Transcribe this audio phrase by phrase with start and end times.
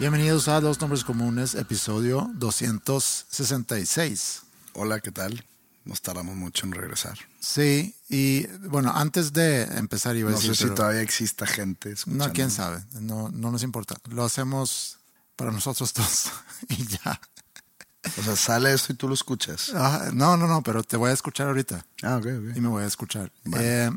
[0.00, 4.42] Bienvenidos a Dos Nombres Comunes, episodio 266.
[4.72, 5.44] Hola, ¿qué tal?
[5.84, 7.18] Nos tardamos mucho en regresar.
[7.38, 10.56] Sí, y bueno, antes de empezar iba a No decir...
[10.56, 13.94] sé si todavía exista gente No, quién sabe, no, no nos importa.
[14.08, 14.98] Lo hacemos
[15.36, 16.30] para nosotros dos
[16.70, 17.20] y ya.
[18.18, 19.72] O sea, sale esto y tú lo escuchas.
[19.74, 22.56] Ah, no, no, no, pero te voy a escuchar ahorita Ah, ok, ok.
[22.56, 23.30] y me voy a escuchar.
[23.58, 23.90] Eh,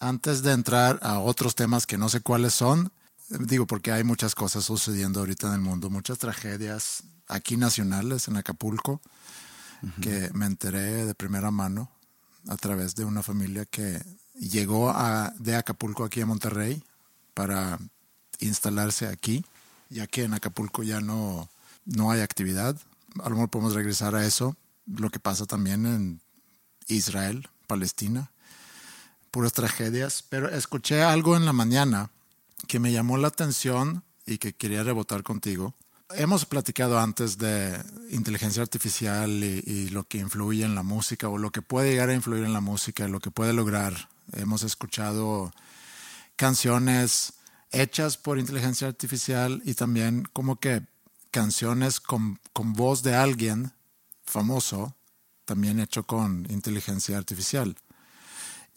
[0.00, 2.92] antes de entrar a otros temas que no sé cuáles son,
[3.28, 8.36] digo porque hay muchas cosas sucediendo ahorita en el mundo, muchas tragedias aquí nacionales en
[8.36, 9.00] Acapulco,
[10.00, 11.90] que me enteré de primera mano
[12.48, 14.02] a través de una familia que
[14.34, 16.82] llegó a, de Acapulco aquí a Monterrey
[17.34, 17.78] para
[18.40, 19.44] instalarse aquí,
[19.90, 21.48] ya que en Acapulco ya no,
[21.84, 22.76] no hay actividad.
[23.22, 26.20] A lo mejor podemos regresar a eso, lo que pasa también en
[26.88, 28.30] Israel, Palestina,
[29.30, 30.24] puras tragedias.
[30.28, 32.10] Pero escuché algo en la mañana
[32.66, 35.74] que me llamó la atención y que quería rebotar contigo.
[36.10, 37.80] Hemos platicado antes de
[38.10, 42.14] inteligencia artificial y, lo que influye en la música o lo que puede llegar a
[42.14, 44.08] influir en la música, lo que puede lograr.
[44.32, 45.52] Hemos escuchado
[46.36, 47.32] canciones
[47.72, 50.82] hechas por inteligencia artificial y también como que
[51.32, 53.72] canciones con, con voz de alguien
[54.24, 54.94] famoso,
[55.44, 57.76] también hecho con inteligencia artificial.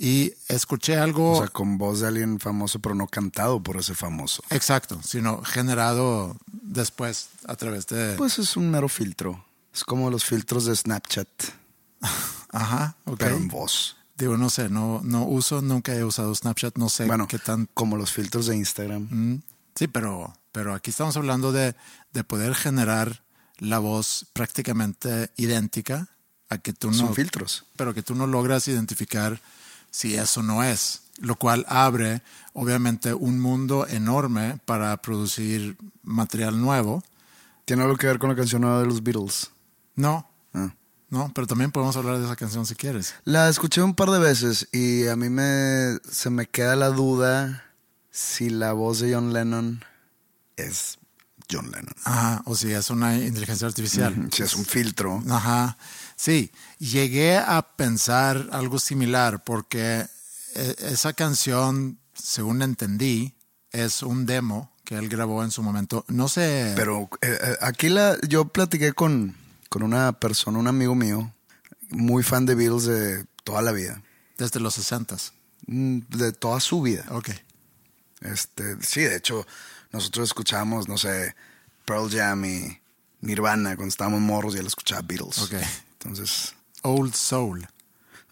[0.01, 1.33] Y escuché algo...
[1.33, 4.41] O sea, con voz de alguien famoso, pero no cantado por ese famoso.
[4.49, 8.15] Exacto, sino generado después a través de...
[8.15, 9.45] Pues es un mero filtro.
[9.73, 11.27] Es como los filtros de Snapchat,
[12.51, 13.17] Ajá, ok.
[13.19, 13.97] pero en voz.
[14.17, 17.67] Digo, no sé, no, no uso, nunca he usado Snapchat, no sé Bueno, qué tan...
[17.73, 19.07] como los filtros de Instagram.
[19.09, 19.41] Mm,
[19.75, 21.73] Sí, pero, pero aquí estamos hablando de,
[22.11, 23.23] de poder generar
[23.59, 26.07] la voz prácticamente idéntica
[26.49, 26.97] a que tú no...
[26.97, 27.65] Son filtros.
[27.75, 29.41] pero que tú no logras identificar
[29.91, 32.21] si eso no es, lo cual abre
[32.53, 37.03] obviamente un mundo enorme para producir material nuevo.
[37.65, 39.51] ¿Tiene algo que ver con la canción nueva de los Beatles?
[39.95, 40.73] No, Ah.
[41.09, 43.13] no, pero también podemos hablar de esa canción si quieres.
[43.23, 47.63] La escuché un par de veces y a mí me se me queda la duda
[48.09, 49.83] si la voz de John Lennon
[50.57, 50.97] es
[51.51, 51.93] John Lennon.
[52.03, 54.29] Ajá, o si es una inteligencia artificial.
[54.33, 55.21] Si es un filtro.
[55.29, 55.77] Ajá,
[56.19, 60.05] sí, llegué a pensar algo similar porque
[60.55, 63.35] eh, esa canción, según entendí,
[63.71, 66.03] es un demo que él grabó en su momento.
[66.09, 66.73] No sé.
[66.75, 69.35] Pero eh, eh, aquí la, yo platiqué con,
[69.69, 71.33] con una persona, un amigo mío,
[71.89, 74.01] muy fan de Beatles de toda la vida,
[74.37, 75.15] Desde los 60
[75.67, 77.05] Mm, de toda su vida.
[77.09, 77.29] Ok.
[78.21, 79.45] Este, sí, de hecho,
[79.91, 81.35] nosotros escuchábamos, no sé,
[81.85, 82.79] Pearl Jam y
[83.21, 85.39] Nirvana cuando estábamos morros y él escuchaba Beatles.
[85.39, 85.53] Ok.
[85.99, 87.67] Entonces, Old Soul.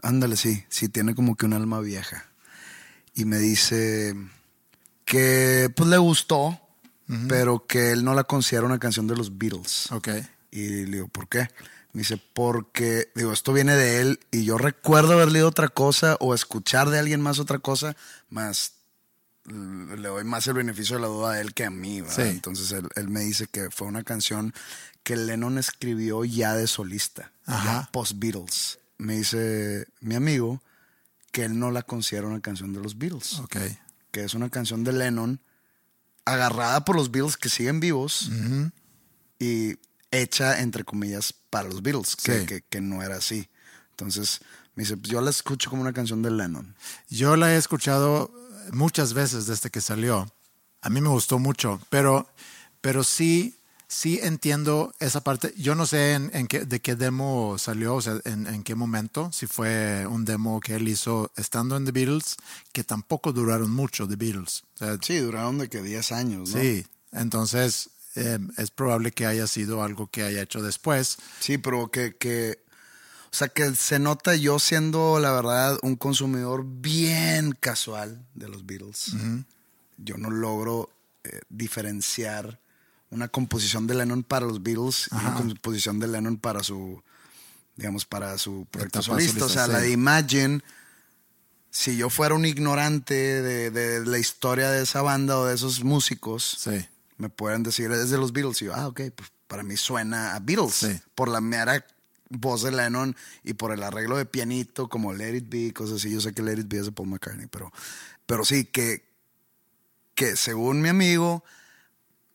[0.01, 2.25] ándale, sí, sí, tiene como que un alma vieja.
[3.13, 4.15] Y me dice
[5.03, 6.59] que pues le gustó,
[7.27, 9.91] pero que él no la considera una canción de los Beatles.
[9.91, 10.09] Ok.
[10.51, 11.49] Y le digo, ¿por qué?
[11.93, 16.15] Me dice, porque, digo, esto viene de él y yo recuerdo haber leído otra cosa
[16.19, 17.95] o escuchar de alguien más otra cosa,
[18.29, 18.73] más
[19.47, 22.27] le doy más el beneficio de la duda a él que a mí, ¿verdad?
[22.27, 24.53] Entonces él, me dice que fue una canción
[25.07, 28.79] que Lennon escribió ya de solista, ya post-Beatles.
[28.97, 30.61] Me dice mi amigo
[31.31, 33.39] que él no la considera una canción de los Beatles.
[33.39, 33.55] Ok.
[34.11, 35.39] Que es una canción de Lennon
[36.25, 38.29] agarrada por los Beatles que siguen vivos
[39.39, 39.77] y
[40.11, 43.47] hecha, entre comillas, para los Beatles, que, que, no era así.
[43.91, 44.41] Entonces,
[44.75, 46.75] me dice, pues yo la escucho como una canción de Lennon.
[47.07, 48.29] Yo la he escuchado
[48.73, 50.29] muchas veces desde que salió.
[50.81, 52.29] A mí me gustó mucho, pero,
[52.81, 53.56] pero sí,
[53.87, 55.53] sí entiendo esa parte.
[55.57, 59.47] Yo no sé en, qué, de qué demo salió, o sea, en, qué momento, si
[59.47, 62.37] fue un demo que él hizo estando en The Beatles,
[62.73, 64.63] que tampoco duraron mucho The Beatles.
[65.01, 66.61] sí, duraron de que 10 años, ¿no?
[66.61, 71.17] Sí, entonces eh, es probable que haya sido algo que haya hecho después.
[71.39, 72.59] Sí, pero que, que
[73.31, 78.65] o sea que se nota yo siendo, la verdad, un consumidor bien casual de los
[78.65, 79.11] Beatles.
[79.97, 80.89] Yo no logro
[81.23, 82.59] eh, diferenciar
[83.09, 87.01] una composición de Lennon para los Beatles y una composición de Lennon para su,
[87.75, 89.45] digamos, para su proyecto solista.
[89.45, 90.61] O sea, la de Imagine,
[91.69, 96.67] si yo fuera un ignorante de, la historia de esa banda o de esos músicos,
[97.17, 98.61] me pueden decir, es de los Beatles.
[98.61, 101.01] Y yo, ah, ok, pues para mí suena a Beatles.
[101.15, 101.85] Por la mera
[102.29, 106.11] voz de Lennon y por el arreglo de pianito como Let It Be, cosas así.
[106.11, 107.71] Yo sé que Let It Be es de Paul McCartney, pero,
[108.25, 109.05] pero sí, que,
[110.13, 111.43] que según mi amigo,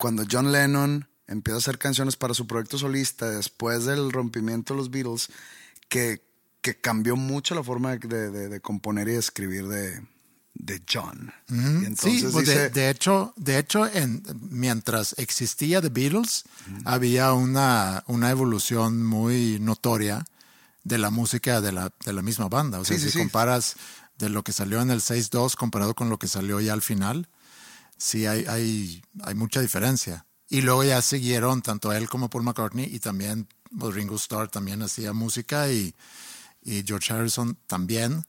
[0.03, 4.79] cuando John Lennon empieza a hacer canciones para su proyecto solista después del rompimiento de
[4.79, 5.29] los Beatles,
[5.89, 6.27] que,
[6.61, 10.03] que cambió mucho la forma de, de componer y de escribir de,
[10.55, 11.33] de John.
[11.97, 16.47] sí, pues de, hecho, de hecho en, mientras existía The Beatles,
[16.85, 20.25] había una, una evolución muy notoria
[20.83, 22.81] de la música de la, de la misma banda.
[22.81, 23.77] O sea, si comparas
[24.19, 27.29] de lo que salió en el 6-2 comparado con lo que salió ya al final,
[28.03, 30.27] sí hay, hay, hay mucha diferencia.
[30.49, 34.83] Y luego ya siguieron tanto él como Paul McCartney y también pues, Ringo Starr también
[34.83, 35.95] hacía música y,
[36.63, 38.25] y George Harrison también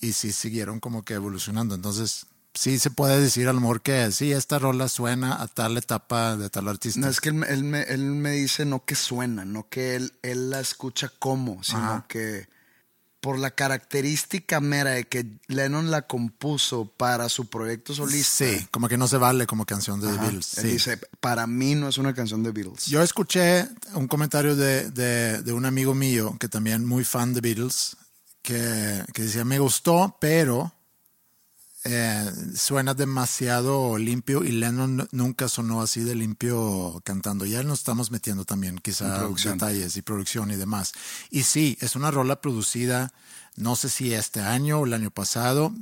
[0.00, 1.74] y sí siguieron como que evolucionando.
[1.74, 5.78] Entonces, sí se puede decir a lo mejor que sí, esta rola suena a tal
[5.78, 7.00] etapa de tal artista.
[7.00, 10.50] No, es que él, me, él me, dice no que suena, no que él, él
[10.50, 12.48] la escucha como, sino que
[13.26, 18.44] por la característica mera de que Lennon la compuso para su proyecto solista.
[18.44, 20.58] Sí, como que no se vale como canción de The Beatles.
[20.58, 22.86] Él dice, para mí no es una canción de Beatles.
[22.86, 27.40] Yo escuché un comentario de, de, de un amigo mío que también muy fan de
[27.40, 27.96] Beatles
[28.42, 30.72] que, decía, me gustó, pero
[31.88, 37.44] eh, suena demasiado limpio y Lennon nunca sonó así de limpio cantando.
[37.46, 40.92] Ya nos estamos metiendo también quizá detalles y producción y demás.
[41.30, 43.12] Y sí, es una rola producida,
[43.56, 45.72] no sé si este año o el año pasado,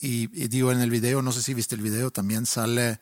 [0.00, 2.98] y digo en el video, no sé si viste el video, también sale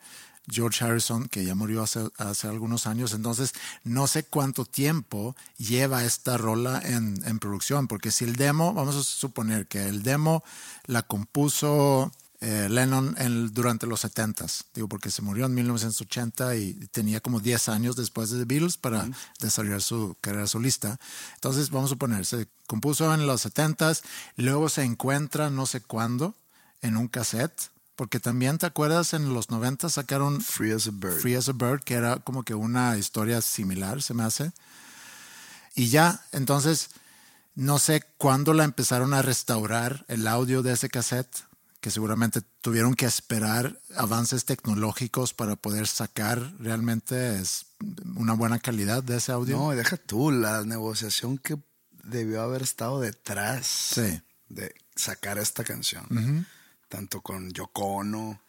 [0.49, 3.13] George Harrison, que ya murió hace, hace, algunos años.
[3.13, 3.53] Entonces,
[3.83, 8.95] no sé cuánto tiempo lleva esta rola en, en, producción, porque si el demo, vamos
[8.95, 10.43] a suponer que el demo
[10.85, 12.11] la compuso
[12.43, 17.39] eh, Lennon en, durante los 70s, digo, porque se murió en 1980 y tenía como
[17.39, 19.09] 10 años después de The Beatles para
[19.39, 20.99] desarrollar su carrera solista.
[21.35, 24.03] Entonces, vamos a suponer, se compuso en los 70s,
[24.35, 26.35] luego se encuentra no sé cuándo
[26.81, 31.19] en un cassette porque también te acuerdas en los 90 sacaron Free as a Bird.
[31.19, 34.51] Free as a Bird, que era como que una historia similar, se me hace.
[35.75, 36.89] Y ya, entonces,
[37.55, 41.45] no sé cuándo la empezaron a restaurar el audio de ese cassette,
[41.83, 47.43] que seguramente tuvieron que esperar avances tecnológicos para poder sacar realmente
[48.15, 49.57] una buena calidad de ese audio.
[49.57, 51.57] No, deja tú la negociación que
[52.05, 53.99] debió haber estado detrás
[54.47, 56.47] de sacar esta canción
[56.87, 58.39] tanto con Yoko Ono,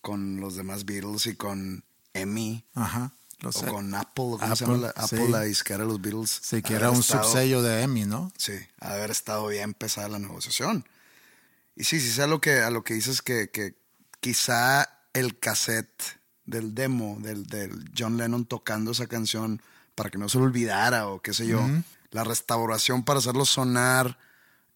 [0.00, 1.82] con los demás Beatles y con
[2.12, 2.64] Emmy.
[2.74, 3.12] Ajá.
[3.42, 6.38] o con Apple, ¿cómo se llama la, Apple, la disquera de los Beatles.
[6.44, 8.30] Sí, que era un subsello de Emmy, ¿no?
[8.38, 10.86] Sí, haber estado bien empezada la negociación.
[11.76, 13.74] Y sí, sí sé a lo que, a lo que dices que, que
[14.20, 19.62] quizá el cassette del demo del, del, John Lennon tocando esa canción
[19.94, 21.64] para que no se lo olvidara o qué sé yo,
[22.10, 24.18] la restauración para hacerlo sonar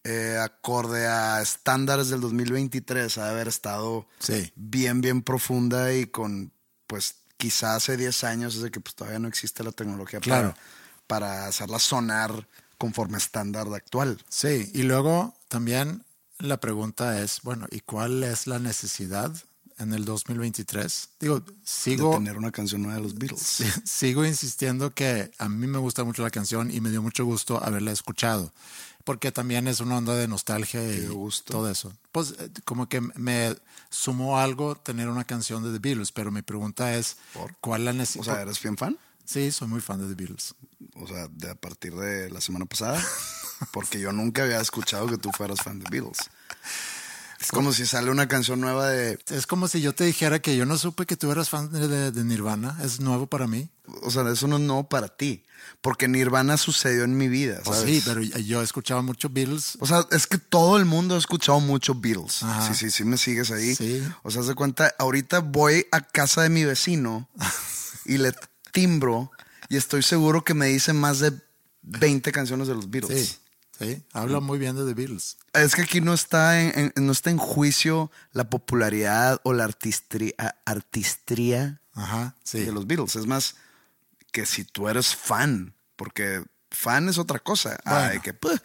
[0.05, 4.07] eh, acorde a estándares del 2023, ha de haber estado
[4.55, 6.53] bien, bien profunda y con,
[6.87, 10.55] pues, quizás hace 10 años, desde que pues, todavía no existe la tecnología para,
[11.05, 14.23] para hacerla sonar conforme estándar actual.
[14.29, 16.05] Sí, y luego también
[16.39, 19.31] la pregunta es, bueno, ¿y cuál es la necesidad
[19.79, 21.09] en el 2023.
[21.21, 23.63] Digo, De sigo, tener una canción nueva de los Beatles.
[23.85, 27.63] sigo insistiendo que a mí me gusta mucho la canción y me dio mucho gusto
[27.63, 28.51] haberla escuchado.
[29.05, 31.53] Porque también es una onda de nostalgia y gusto.
[31.53, 31.93] todo eso.
[32.11, 33.55] Pues eh, como que me
[33.89, 37.55] sumó algo tener una canción de The Beatles, pero mi pregunta es, ¿Por?
[37.61, 38.25] ¿cuál la O necesidad?
[38.33, 38.97] sea, ¿eres bien fan?
[39.29, 40.55] Sí, soy muy fan de The Beatles.
[40.95, 43.03] O sea, de a partir de la semana pasada.
[43.71, 46.17] Porque yo nunca había escuchado que tú fueras fan de Beatles.
[47.39, 49.17] Es como si sale una canción nueva de.
[49.29, 52.23] Es como si yo te dijera que yo no supe que tú eras fan de,
[52.25, 52.77] Nirvana.
[52.83, 53.69] Es nuevo para mí.
[54.01, 55.45] O sea, eso no es nuevo para ti.
[55.81, 57.61] Porque Nirvana sucedió en mi vida.
[57.63, 57.95] Pues ¿sabes?
[57.95, 59.77] sí, pero yo he escuchado mucho Beatles.
[59.79, 62.43] O sea, es que todo el mundo ha escuchado mucho Beatles.
[62.43, 62.67] Ajá.
[62.67, 63.73] Sí, sí, sí, me sigues ahí.
[63.73, 64.03] Sí.
[64.23, 67.29] O sea, haz de cuenta, ahorita voy a casa de mi vecino
[68.05, 68.33] y le
[68.71, 69.31] timbro
[69.69, 71.33] y estoy seguro que me dice más de
[71.81, 73.39] 20 canciones de los Beatles.
[73.79, 74.03] Sí, sí.
[74.13, 75.37] Habla muy bien de The Beatles.
[75.53, 79.63] Es que aquí no está en, en- no está en juicio la popularidad o la
[79.65, 80.33] artistría,
[80.65, 82.61] artistría Ajá, sí.
[82.61, 83.15] de los Beatles.
[83.15, 83.55] Es más
[84.31, 87.79] que si tú eres fan, porque fan es otra cosa.
[87.85, 87.99] Bueno.
[87.99, 88.61] Ay, que pues,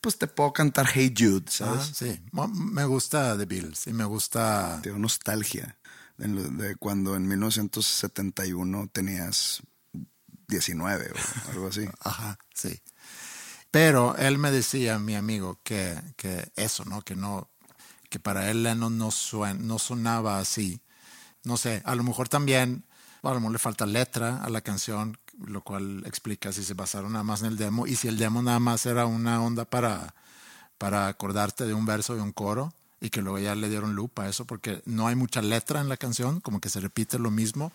[0.00, 1.90] pues te puedo cantar Hey Jude, ¿sabes?
[1.94, 2.20] sí.
[2.32, 4.80] Me gusta The Beatles y me gusta.
[4.82, 5.76] Tengo nostalgia
[6.18, 9.62] de, cuando en 1971 tenías
[10.48, 11.88] 19 o algo así.
[12.00, 12.80] Ajá, sí.
[13.70, 17.02] Pero él me decía, mi amigo, que, que eso, ¿no?
[17.02, 17.50] Que no,
[18.10, 20.80] que para él Lennon no, suen- no sonaba así.
[21.44, 22.84] No sé, a lo mejor también,
[23.22, 27.12] a lo mejor le falta letra a la canción, lo cual explica si se basaron
[27.12, 30.14] nada más en el demo y si el demo nada más era una onda para,
[30.78, 34.18] para acordarte de un verso y un coro y que luego ya le dieron loop
[34.20, 37.30] a eso porque no hay mucha letra en la canción, como que se repite lo
[37.30, 37.72] mismo.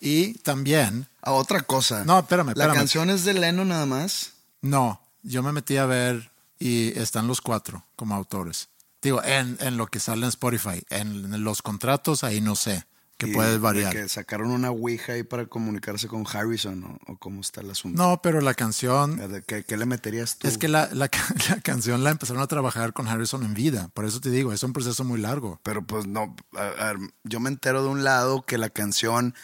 [0.00, 2.04] Y también, A otra cosa.
[2.04, 2.74] No, espérame, La espérame.
[2.76, 4.32] canción es de Lennon nada más.
[4.60, 8.68] no, yo me metí a ver y están los cuatro como autores.
[9.02, 12.84] Digo, en, en lo que sale en Spotify, en, en los contratos ahí no sé,
[13.18, 13.92] que Y puede de variar.
[13.92, 18.00] Que sacaron una Ouija ahí para comunicarse con Harrison o, o cómo está el asunto.
[18.02, 20.46] No, pero la canción, ¿De ¿Qué, qué le meterías tú?
[20.48, 23.88] es que la, la, ca- la canción la empezaron a trabajar con Harrison en vida,
[23.92, 25.60] por eso te digo, es un proceso muy largo.
[25.64, 26.94] Pero pues no, a- a
[27.24, 29.34] yo me entero de un lado que la canción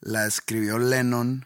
[0.00, 1.44] la escribió Lennon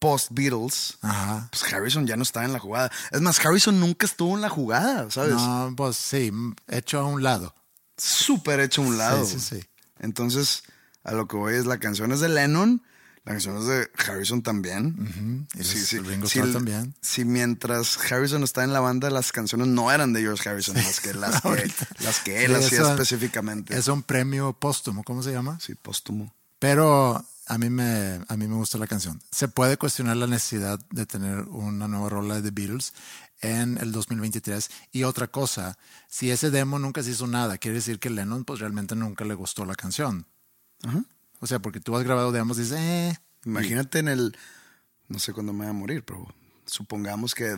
[0.00, 0.98] post Beatles.
[1.02, 1.48] Ajá.
[1.52, 2.90] Pues Harrison ya no estaba en la jugada.
[3.12, 5.34] Es más, Harrison nunca estuvo en la jugada, ¿sabes?
[5.34, 6.32] No, pues sí,
[6.68, 7.54] hecho a un lado.
[7.96, 9.24] Súper hecho a un lado.
[9.24, 9.66] Sí, sí, sí.
[10.00, 10.64] Entonces,
[11.06, 12.82] a lo que voy es, la canción es de Lennon,
[13.24, 15.46] la canción es de Harrison también.
[15.54, 16.94] Y es Ringo también.
[17.00, 21.00] Si mientras Harrison está en la banda, las canciones no eran de George Harrison, las
[21.00, 23.76] que, las que, las que él Sí, hacía eso- específicamente.
[23.76, 25.58] Es un premio póstumo, ¿cómo se llama?
[25.60, 26.34] Sí, póstumo.
[26.58, 29.20] Pero a mí me, a mí me gusta la canción.
[29.30, 32.92] Se puede cuestionar la necesidad de tener una nueva rola de The Beatles
[33.40, 34.70] en el 2023.
[34.92, 35.76] Y otra cosa,
[36.08, 39.34] si ese demo nunca se hizo nada, quiere decir que Lennon pues realmente nunca le
[39.34, 40.26] gustó la canción.
[40.84, 41.04] Ajá.
[41.40, 44.36] O sea, porque tú has grabado demos y dices, eh, Imagínate en el,
[45.08, 46.26] no sé cuándo me voy a morir, pero
[46.66, 47.56] supongamos que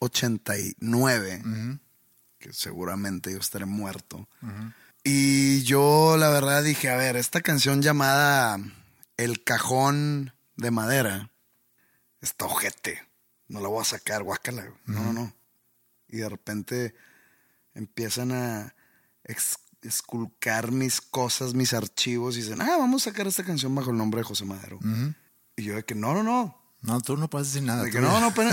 [0.00, 1.42] 2089,
[2.38, 4.28] que seguramente yo estaré muerto.
[5.04, 8.58] Y yo la verdad dije, a ver, esta canción llamada
[9.16, 11.30] El cajón de madera
[12.20, 13.02] está ojete.
[13.48, 14.64] No la voy a sacar, guácala.
[14.86, 15.32] No, no, no.
[16.08, 16.94] Y de repente
[17.74, 18.74] empiezan a
[19.24, 23.90] ex- esculcar mis cosas, mis archivos y dicen, ah, vamos a sacar esta canción bajo
[23.90, 24.78] el nombre de José Madero.
[25.56, 26.56] Y yo de que no, no, no.
[26.80, 27.84] no, tú no puedes decir nada.
[27.84, 28.50] De que no, no, pero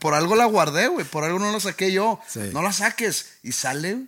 [0.00, 1.04] por algo la guardé, güey.
[1.04, 2.20] Por algo no la saqué yo.
[2.26, 2.50] Sí.
[2.52, 3.38] No la saques.
[3.42, 4.06] Y sale,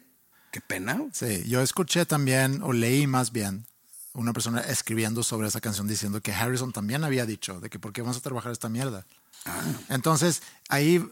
[0.50, 0.94] qué pena.
[0.94, 1.10] güey.
[1.12, 3.66] Sí, yo escuché también, o leí más bien,
[4.14, 7.92] una persona escribiendo sobre esa canción diciendo que Harrison también había dicho de que por
[7.92, 9.06] qué vamos a trabajar esta mierda.
[9.88, 11.04] Entonces, ahí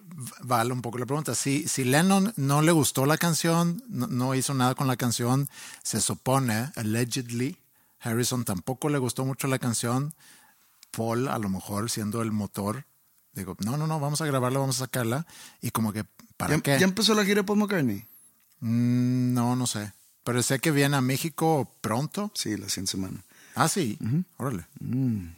[0.43, 1.35] vale un poco la pregunta.
[1.35, 5.49] Si, si Lennon no le gustó la canción, no, no hizo nada con la canción,
[5.83, 7.57] se supone, allegedly,
[8.01, 10.15] Harrison tampoco le gustó mucho la canción,
[10.91, 12.87] Paul a lo mejor siendo el motor,
[13.33, 15.27] digo, no, no, no, vamos a grabarla, vamos a sacarla,
[15.61, 16.05] y como que,
[16.37, 16.79] ¿para ¿Ya, qué?
[16.79, 18.05] ya empezó la gira de Paul McCartney?
[18.61, 19.93] Mm, no, no sé.
[20.25, 22.31] Pero sé que viene a México pronto.
[22.35, 23.25] Sí, la siguiente semana.
[23.55, 23.99] Ah, sí.
[24.37, 24.67] Órale.
[24.79, 25.29] Mm,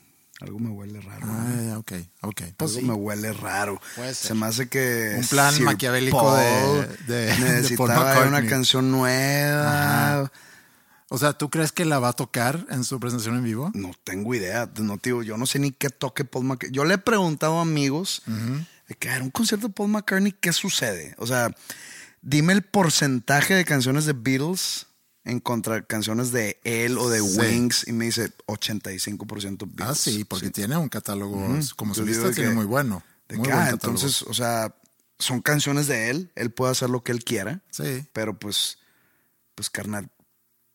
[0.42, 1.26] algo me huele raro.
[1.28, 2.42] Ah, ok, ok.
[2.56, 2.86] Pues Algo sí.
[2.86, 3.80] me huele raro.
[3.96, 4.28] Puede ser.
[4.28, 5.14] Se me hace que.
[5.18, 10.30] Un plan Sir maquiavélico de- Paul de- de necesitaba una canción nueva.
[11.08, 13.70] O sea, ¿tú crees que la va a tocar en su presentación en vivo?
[13.74, 14.68] No tengo idea.
[14.78, 16.74] No, tío, yo no sé ni qué toque Paul McCartney.
[16.74, 18.22] Yo le he preguntado a amigos
[18.88, 21.14] de que era un concierto de Paul McCartney, ¿qué sucede?
[21.18, 21.54] O sea,
[22.22, 24.86] dime el porcentaje de canciones de Beatles
[25.24, 27.38] en contra canciones de él o de Sí.
[27.38, 29.88] Wings y me dice 85% Beatles.
[29.88, 31.40] Ah, sí, porque tiene un catálogo,
[31.76, 33.02] como solista, tiene que- muy bueno.
[33.28, 34.74] De muy que, buen ah, entonces, o sea,
[35.18, 38.04] son canciones de él, él puede hacer lo que él quiera, Sí.
[38.12, 38.78] pero pues,
[39.54, 40.10] pues carnal,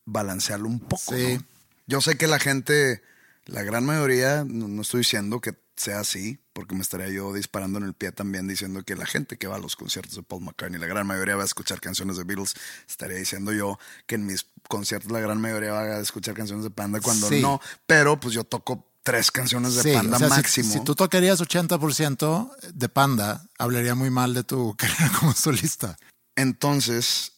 [0.05, 1.13] balancearlo un poco.
[1.15, 1.35] Sí.
[1.37, 1.43] ¿no?
[1.87, 3.01] Yo sé que la gente,
[3.45, 7.77] la gran mayoría, no, no estoy diciendo que sea así, porque me estaría yo disparando
[7.79, 10.43] en el pie también diciendo que la gente que va a los conciertos de Paul
[10.43, 12.55] McCartney, la gran mayoría va a escuchar canciones de Beatles.
[12.89, 16.71] Estaría diciendo yo que en mis conciertos la gran mayoría va a escuchar canciones de
[16.71, 17.41] Panda cuando Sí.
[17.41, 20.73] no, pero pues yo toco tres canciones de Sí, Panda o sea, si- máximo.
[20.73, 25.97] Si, tú tocarías 80% de Panda, hablaría muy mal de tu carrera como solista.
[26.35, 27.33] Entonces,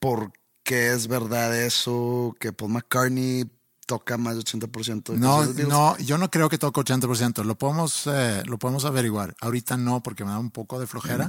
[0.00, 0.32] ¿por
[0.64, 3.44] qué es verdad eso que Paul McCartney
[3.86, 7.44] toca más de 80% de No, no, yo no creo que toque 80%.
[7.44, 9.34] Lo podemos, eh, lo podemos averiguar.
[9.40, 11.28] Ahorita no, porque me da un poco de flojera.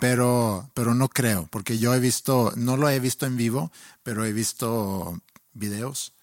[0.00, 3.70] Pero, pero no creo, porque yo he visto, no lo he visto en vivo,
[4.02, 5.20] pero he visto
[5.52, 6.14] videos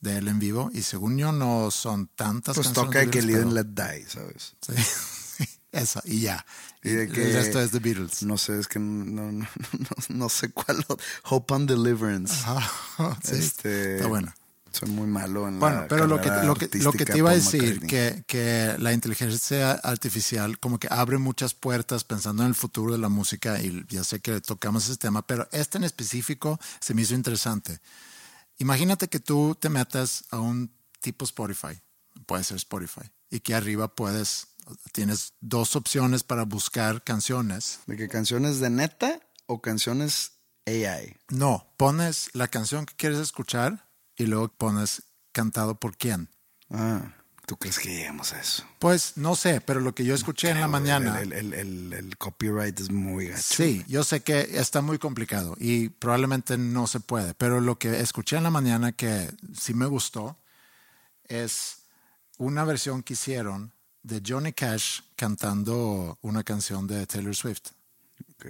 [0.00, 3.20] de él en vivo y según yo no son tantas Pues canciones toca de que
[3.22, 4.54] Live and Let Die, ¿sabes?
[4.60, 4.72] Sí.
[5.72, 6.46] Esa, y ya.
[6.82, 8.22] Y de el que- resto es de Beatles.
[8.22, 9.46] No sé, es que no, no,
[9.78, 10.84] no, no sé cuál.
[11.24, 12.32] Hope on Deliverance.
[12.46, 14.32] Ajá, sí, Este, Está bueno.
[14.72, 17.30] Soy muy malo en Bueno, la pero lo que, lo, que, lo que te iba
[17.30, 22.54] a decir, que, que la inteligencia artificial como que abre muchas puertas pensando en el
[22.54, 26.60] futuro de la música y ya sé que tocamos ese tema, pero este en específico
[26.80, 27.80] se me hizo interesante.
[28.58, 30.70] Imagínate que tú te metas a un
[31.00, 31.80] tipo Spotify,
[32.26, 34.48] puede ser Spotify, y que arriba puedes,
[34.92, 37.80] tienes dos opciones para buscar canciones.
[37.86, 40.32] ¿De qué canciones de neta o canciones
[40.66, 41.16] AI?
[41.28, 43.87] No, pones la canción que quieres escuchar
[44.18, 46.28] y luego pones cantado por quién.
[46.70, 47.14] Ah,
[47.46, 48.64] ¿tú crees que lleguemos a eso?
[48.78, 51.20] Pues no sé, pero lo que yo escuché en la mañana.
[51.20, 53.42] El, el- el- el copyright es muy gacho.
[53.42, 58.00] Sí, yo sé que está muy complicado y probablemente no se puede, pero lo que
[58.00, 60.36] escuché en la mañana que sí me gustó
[61.24, 61.78] es
[62.38, 63.72] una versión que hicieron
[64.02, 67.68] de Johnny Cash cantando una canción de Taylor Swift,
[68.32, 68.46] Ok.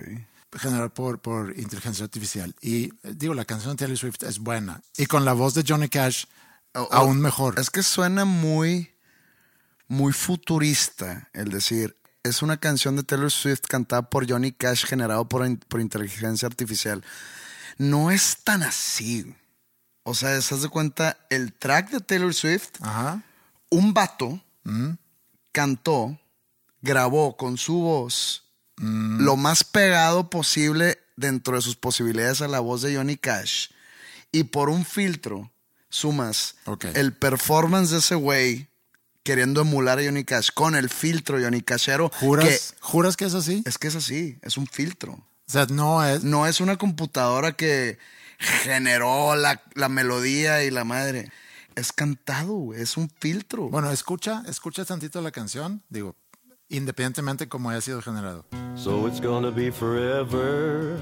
[0.57, 2.55] Generada por, por inteligencia artificial.
[2.61, 4.81] Y eh, digo, la canción de Taylor Swift es buena.
[4.97, 6.25] Y con la voz de Johnny Cash,
[6.75, 7.59] O- aún mejor.
[7.59, 8.95] Es que suena muy,
[9.87, 15.29] muy futurista el decir, es una canción de Taylor Swift cantada por Johnny Cash generado
[15.29, 17.03] por, por inteligencia artificial.
[17.79, 19.35] No es tan así.
[20.03, 21.19] O sea, ¿se de cuenta?
[21.31, 23.23] El track de Taylor Swift, Ajá.
[23.71, 24.43] un vato
[25.53, 26.19] cantó,
[26.83, 28.45] grabó con su voz
[28.81, 33.69] lo más pegado posible dentro de sus posibilidades a la voz de Johnny Cash.
[34.31, 35.51] Y por un filtro
[35.89, 36.57] sumas
[36.95, 38.69] el performance de ese güey
[39.23, 42.11] queriendo emular a Johnny Cash con el filtro Johnny Cashero.
[42.21, 43.63] ¿Juras, que ¿Juras que es así?
[43.67, 45.13] es que es así, es un filtro.
[45.13, 46.25] O sea, no es...
[46.25, 47.99] No es una computadora que
[48.39, 51.33] generó la, la melodía y la madre.
[51.75, 53.69] Es cantado, güey, es un filtro.
[53.69, 56.17] Bueno, escucha, escucha tantito la canción, digo,
[56.69, 58.45] independientemente cómo haya sido generado.
[58.77, 60.99] So it's gonna be forever,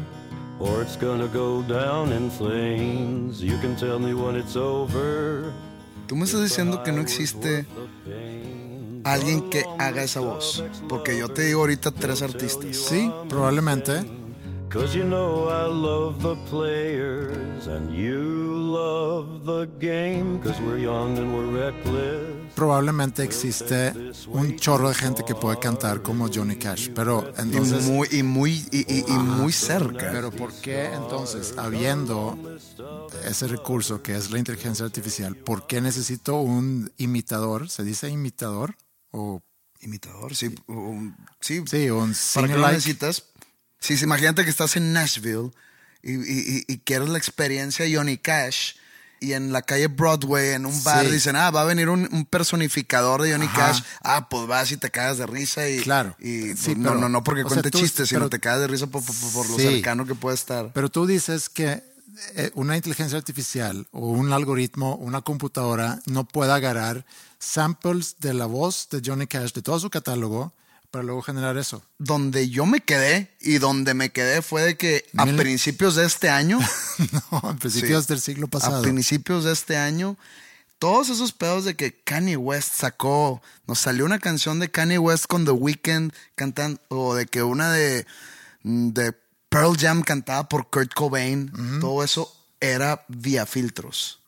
[0.58, 3.40] or it's gonna go down in flames.
[3.40, 5.52] You can tell me when it's over.
[6.06, 7.66] Tú me estás diciendo que no existe
[9.04, 10.62] alguien que haga esa voz.
[10.88, 12.76] Porque yo te digo ahorita tres artistas.
[12.76, 14.04] Sí, probablemente.
[14.68, 20.38] Cause you know I love the players, and you love the game.
[20.42, 22.52] Cause we're young and we're reckless.
[22.54, 23.92] Probablemente existe
[24.28, 27.84] un chorro de gente que puede cantar como Johnny Cash, pero Y entonces...
[27.84, 30.10] muy, y muy, y, y- y muy cerca.
[30.10, 32.36] Pero ¿por qué entonces, habiendo
[33.24, 37.68] ese recurso que es la inteligencia artificial, por qué necesito un imitador?
[37.70, 38.74] ¿Se dice imitador?
[39.12, 39.40] O
[39.82, 40.52] Imitador, sí.
[40.68, 43.24] um, sí, sí, un ¿Para qué lo necesitas?
[43.86, 45.50] Sí, sí, imagínate que estás en Nashville
[46.02, 48.72] y, y- y- y quieres la experiencia Johnny Cash
[49.20, 51.12] y en la calle Broadway, en un bar, Sí.
[51.12, 53.68] dicen, ah, va a venir un, un personificador de Johnny Ajá.
[53.68, 53.82] Cash.
[54.02, 55.78] Ah, pues vas y te cagas de risa y...
[55.80, 56.16] Claro.
[56.18, 58.60] Y, Sí, pues, no, pero- no, no porque sea, cuente tú- chistes, sino te cagas
[58.60, 59.62] de risa por, por- por lo Sí.
[59.62, 60.72] cercano que puede estar.
[60.74, 61.82] Pero tú dices que
[62.34, 67.04] eh, una inteligencia artificial o un algoritmo, una computadora, no puede agarrar
[67.38, 70.54] samples de la voz de Johnny Cash, de todo su catálogo,
[70.96, 71.82] para luego generar eso.
[71.98, 76.06] Donde yo me quedé y donde me quedé fue de que a Mil- principios de
[76.06, 76.58] este año...
[77.30, 78.08] no, en principios Sí.
[78.08, 78.78] del siglo pasado.
[78.78, 80.16] A principios de este año,
[80.78, 85.26] todos esos pedos de que Kanye West sacó, nos salió una canción de Kanye West
[85.26, 88.06] con The Weeknd cantando, o de que una de,
[88.62, 89.12] de
[89.50, 94.20] Pearl Jam cantada por Kurt Cobain, todo eso era vía filtros,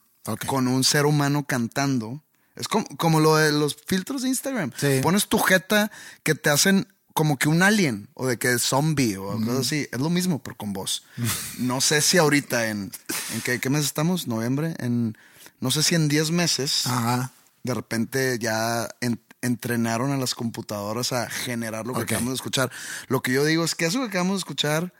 [0.46, 2.22] con un ser humano cantando.
[2.58, 4.72] Es como, como lo de los filtros de Instagram.
[4.76, 5.00] Sí.
[5.02, 5.90] Pones tu jeta
[6.22, 9.88] que te hacen como que un alien o de que es zombie o cosas así.
[9.90, 11.04] Es lo mismo, pero con voz.
[11.58, 12.92] No sé si ahorita en...
[13.34, 14.26] ¿En qué, qué mes estamos?
[14.28, 14.74] ¿Noviembre?
[14.78, 15.16] En,
[15.60, 17.32] no sé si en 10 meses Ajá.
[17.62, 22.70] de repente ya en- entrenaron a las computadoras a generar lo que acabamos de escuchar.
[23.08, 24.92] Lo que yo digo es que eso que acabamos de escuchar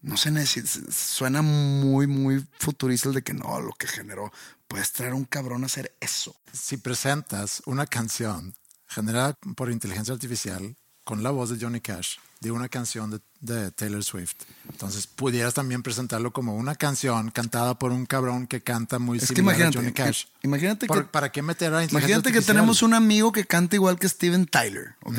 [0.00, 4.32] no se necesita, suena muy, muy futurista el de que no, lo que generó,
[4.70, 6.34] puedes traer un cabrón a hacer eso.
[6.52, 8.54] Si presentas una canción
[8.86, 13.72] generada por inteligencia artificial con la voz de Johnny Cash de una canción de, de
[13.72, 14.34] Taylor Swift,
[14.70, 19.28] entonces pudieras también presentarlo como una canción cantada por un cabrón que canta muy Es
[19.28, 20.24] que similar a Johnny Cash.
[20.42, 23.44] i- imagínate ¿Por- que- ¿Para qué meter a inteligencia Imagínate que tenemos un amigo que
[23.44, 25.18] canta igual que Steven Tyler, ¿ok?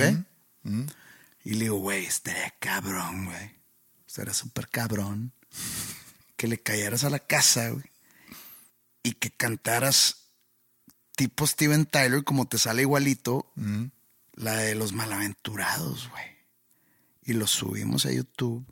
[1.43, 3.51] Y le digo, güey, estaría cabrón, güey.
[4.07, 5.33] Estaría súper cabrón.
[6.37, 7.83] Que le cayeras a la casa, güey.
[9.03, 10.29] Y que cantaras
[11.15, 13.51] tipo Steven Tyler, como te sale igualito,
[14.33, 16.25] la de los malaventurados, güey.
[17.23, 18.65] Y lo subimos a YouTube.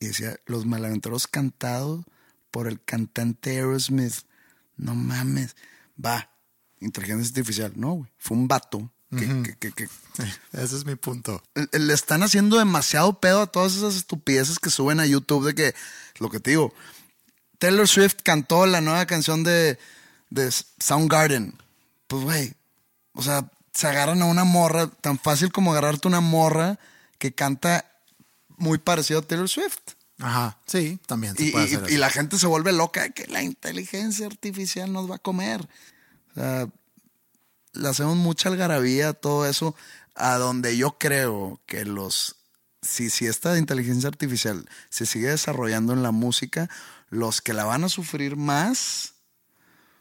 [0.00, 2.04] Y decía, los malaventurados cantados
[2.50, 4.14] por el cantante Aerosmith.
[4.76, 5.56] No mames.
[6.02, 6.30] Va,
[6.80, 7.72] inteligencia artificial.
[7.76, 8.12] No, güey.
[8.18, 9.88] Fue un vato que, que- que- que-
[10.52, 11.42] Ese es mi punto.
[11.72, 15.74] le están haciendo demasiado pedo a todas esas estupideces que suben a YouTube de que,
[16.18, 16.74] lo que te digo,
[17.58, 19.78] Taylor Swift cantó la nueva canción de,
[20.30, 21.54] de Soundgarden.
[22.06, 22.54] Pues, güey,
[23.12, 26.78] o sea, se agarran a una morra, tan fácil como agarrarte una morra
[27.18, 27.84] que canta
[28.56, 29.78] muy parecido a Taylor Swift.
[30.18, 32.00] Ajá, sí, también se Y, puede y- hacer y eso.
[32.00, 35.68] la gente se vuelve loca de que la inteligencia artificial nos va a comer.
[36.30, 36.68] O sea,
[37.74, 39.74] le hacemos mucha algarabía a todo eso,
[40.14, 42.36] a donde yo creo que los.
[42.80, 46.70] Si, si esta inteligencia artificial se sigue desarrollando en la música,
[47.08, 49.14] los que la van a sufrir más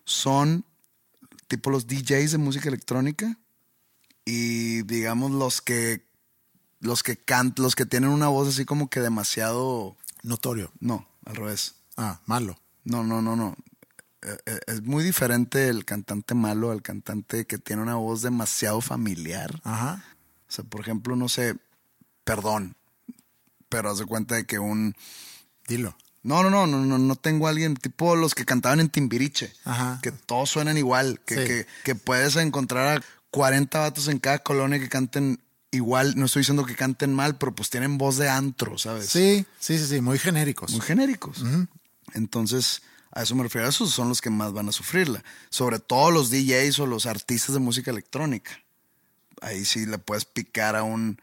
[0.05, 0.65] son
[1.47, 3.37] tipo los DJs de música electrónica
[4.25, 6.05] y digamos los que
[6.79, 10.71] los que cantan, los que tienen una voz así como que demasiado Notorio.
[10.79, 11.75] no, al revés.
[11.97, 12.59] Ah, malo.
[12.83, 13.55] No, no, no, no.
[14.21, 18.81] Eh, eh, Es muy diferente el cantante malo al cantante que tiene una voz demasiado
[18.81, 19.61] familiar.
[19.63, 20.03] Ajá.
[20.47, 21.57] O sea, por ejemplo, no sé,
[22.23, 22.75] perdón,
[23.69, 24.95] pero haz de cuenta de que un...
[25.67, 25.95] Dilo.
[26.25, 29.53] No, no, no, no, no, no tengo a alguien tipo los que cantaban en Timbiriche,
[29.63, 29.99] Ajá.
[30.01, 31.43] que todos suenan igual, que, Sí.
[31.45, 35.39] que, que puedes encontrar a 40 vatos en cada colonia que canten
[35.71, 39.07] igual, no estoy diciendo que canten mal, pero pues tienen voz de antro, ¿sabes?
[39.09, 40.71] Sí, sí, sí, sí, muy genéricos.
[40.71, 41.43] muy genéricos.
[42.13, 43.67] Entonces, a eso me refiero.
[43.67, 45.23] Esos son los que más van a sufrirla.
[45.49, 48.51] Sobre todo los DJs o los artistas de música electrónica.
[49.41, 51.21] Ahí sí le puedes picar a un,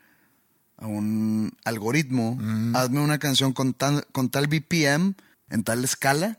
[0.77, 2.39] a un algoritmo.
[2.75, 5.15] Hazme una canción con tal, con tal BPM,
[5.51, 6.39] en tal escala,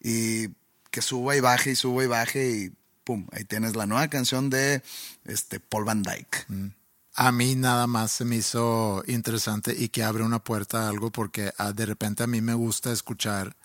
[0.00, 0.48] y
[0.90, 2.72] que suba y baje y suba y baje y
[3.04, 4.82] pum, ahí tienes la nueva canción de
[5.24, 6.46] este, Paul Van Dyke.
[7.14, 11.10] A mí nada más se me hizo interesante y que abre una puerta a algo
[11.10, 13.56] porque ah, de repente a mí me gusta escuchar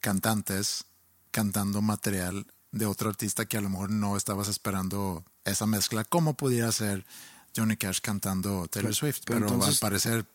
[0.00, 0.84] cantantes
[1.30, 6.34] cantando material de otro artista que a lo mejor no estabas esperando esa mezcla, como
[6.34, 7.06] pudiera ser
[7.56, 10.26] Johnny Cash cantando Taylor Swift, pero pero, entonces- al parecer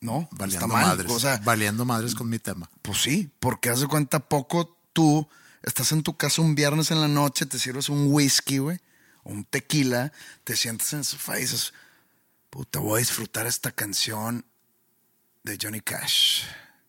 [0.00, 0.86] No, valiendo mal.
[0.86, 2.70] madres, O sea, valiendo madres con mi tema.
[2.82, 5.28] Pues sí, porque haz de cuenta poco tú
[5.62, 8.80] estás en tu casa un viernes en la noche, te sirves un whisky, güey,
[9.24, 10.12] o un tequila,
[10.44, 11.74] te sientas en el sofá y dices,
[12.48, 14.46] puta, voy a disfrutar esta canción
[15.44, 16.44] de Johnny Cash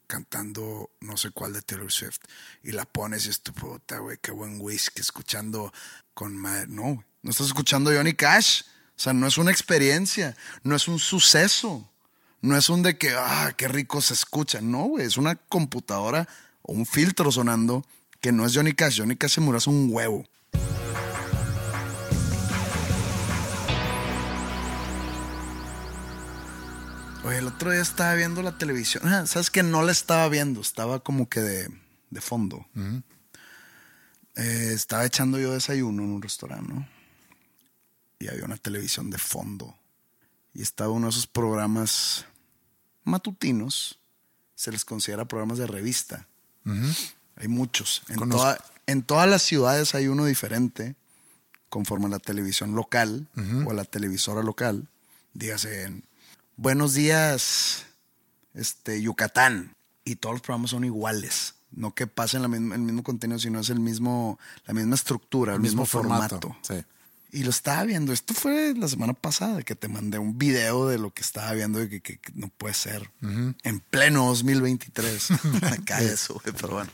[0.08, 2.20] cantando no sé cuál de Taylor Swift
[2.64, 5.72] y la pones y es tu puta, güey, qué buen whisky escuchando
[6.14, 6.68] con madre.
[6.68, 8.64] No, güey, no estás escuchando Johnny Cash.
[9.02, 11.90] O sea, no es una experiencia, no es un suceso.
[12.40, 14.62] No es un de que, ah, qué rico se escucha.
[14.62, 16.28] No, güey, es una computadora
[16.62, 17.84] o un filtro sonando
[18.20, 19.00] que no es Johnny Cash.
[19.00, 20.24] Johnny Cash se murió hace un huevo.
[27.24, 29.02] Oye, el otro día estaba viendo la televisión.
[29.08, 31.70] Ah, ¿Sabes que No la estaba viendo, estaba como que de,
[32.12, 32.68] de fondo.
[34.36, 37.01] Eh, estaba echando yo desayuno en un restaurante, ¿no?
[38.22, 39.76] Y había una televisión de fondo.
[40.54, 42.26] Y estaba uno de esos programas
[43.04, 44.00] matutinos.
[44.56, 46.28] Se les considera programas de revista.
[47.36, 48.04] Hay muchos.
[48.10, 50.96] En, toda- en todas las ciudades hay uno diferente,
[51.70, 53.28] conforme a la televisión local
[53.66, 54.88] o a la televisora local.
[55.34, 56.04] Dígase en
[56.58, 57.86] Buenos días,
[58.54, 59.76] este, Yucatán.
[60.04, 61.56] Y todos los programas son iguales.
[61.72, 65.54] No que pasen la misma- el mismo contenido, sino es el mismo, la misma estructura,
[65.54, 66.56] el, mismo, formato.
[66.62, 66.84] Sí.
[67.34, 68.12] Y lo estaba viendo.
[68.12, 71.82] Esto fue la semana pasada que te mandé un video de lo que estaba viendo
[71.82, 73.10] y que, que- que no puede ser.
[73.22, 75.30] En pleno 2023.
[75.62, 76.92] Me cae eso, güey, pero bueno.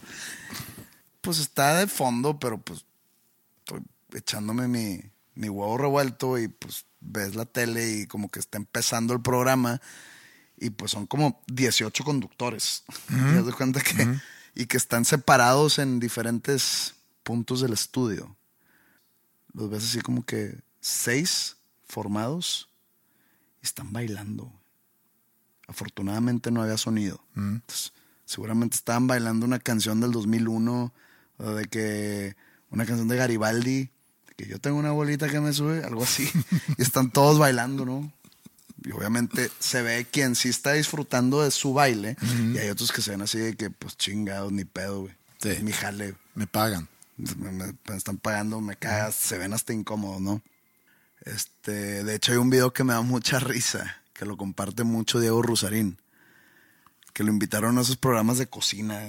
[1.22, 2.86] Pues está de fondo, pero pues
[3.60, 3.82] estoy
[4.14, 5.02] echándome mi,
[5.36, 9.82] mi huevo revuelto y pues ves la tele y como que está empezando el programa
[10.58, 12.84] y pues son como 18 conductores.
[13.08, 14.20] ¿Te das cuenta que?
[14.56, 18.36] Y que están separados en diferentes puntos del estudio.
[19.54, 21.58] Los ves así como que seis
[21.88, 22.70] formados
[23.62, 24.52] y están bailando.
[25.68, 27.22] Afortunadamente no había sonido.
[27.36, 27.94] Entonces,
[28.26, 30.94] seguramente estaban bailando una canción del 2001
[31.38, 32.36] o de que
[32.70, 33.80] una canción de Garibaldi,
[34.28, 36.30] de que yo tengo una bolita que me sube, algo así.
[36.78, 38.12] y están todos bailando, ¿no?
[38.84, 42.16] Y obviamente se ve quien sí está disfrutando de su baile
[42.54, 45.14] y hay otros que se ven así de que, pues chingados, ni pedo, güey.
[45.40, 45.58] Sí.
[45.62, 46.16] Mi jale.
[46.36, 46.88] Me pagan.
[47.18, 50.42] Me, me- me están pagando, me cagas, se ven hasta incómodos, ¿no?
[51.22, 55.20] Este, de hecho hay un video que me da mucha risa, que lo comparte mucho
[55.20, 55.98] Diego Rusarín,
[57.14, 59.04] que lo invitaron a esos programas de cocina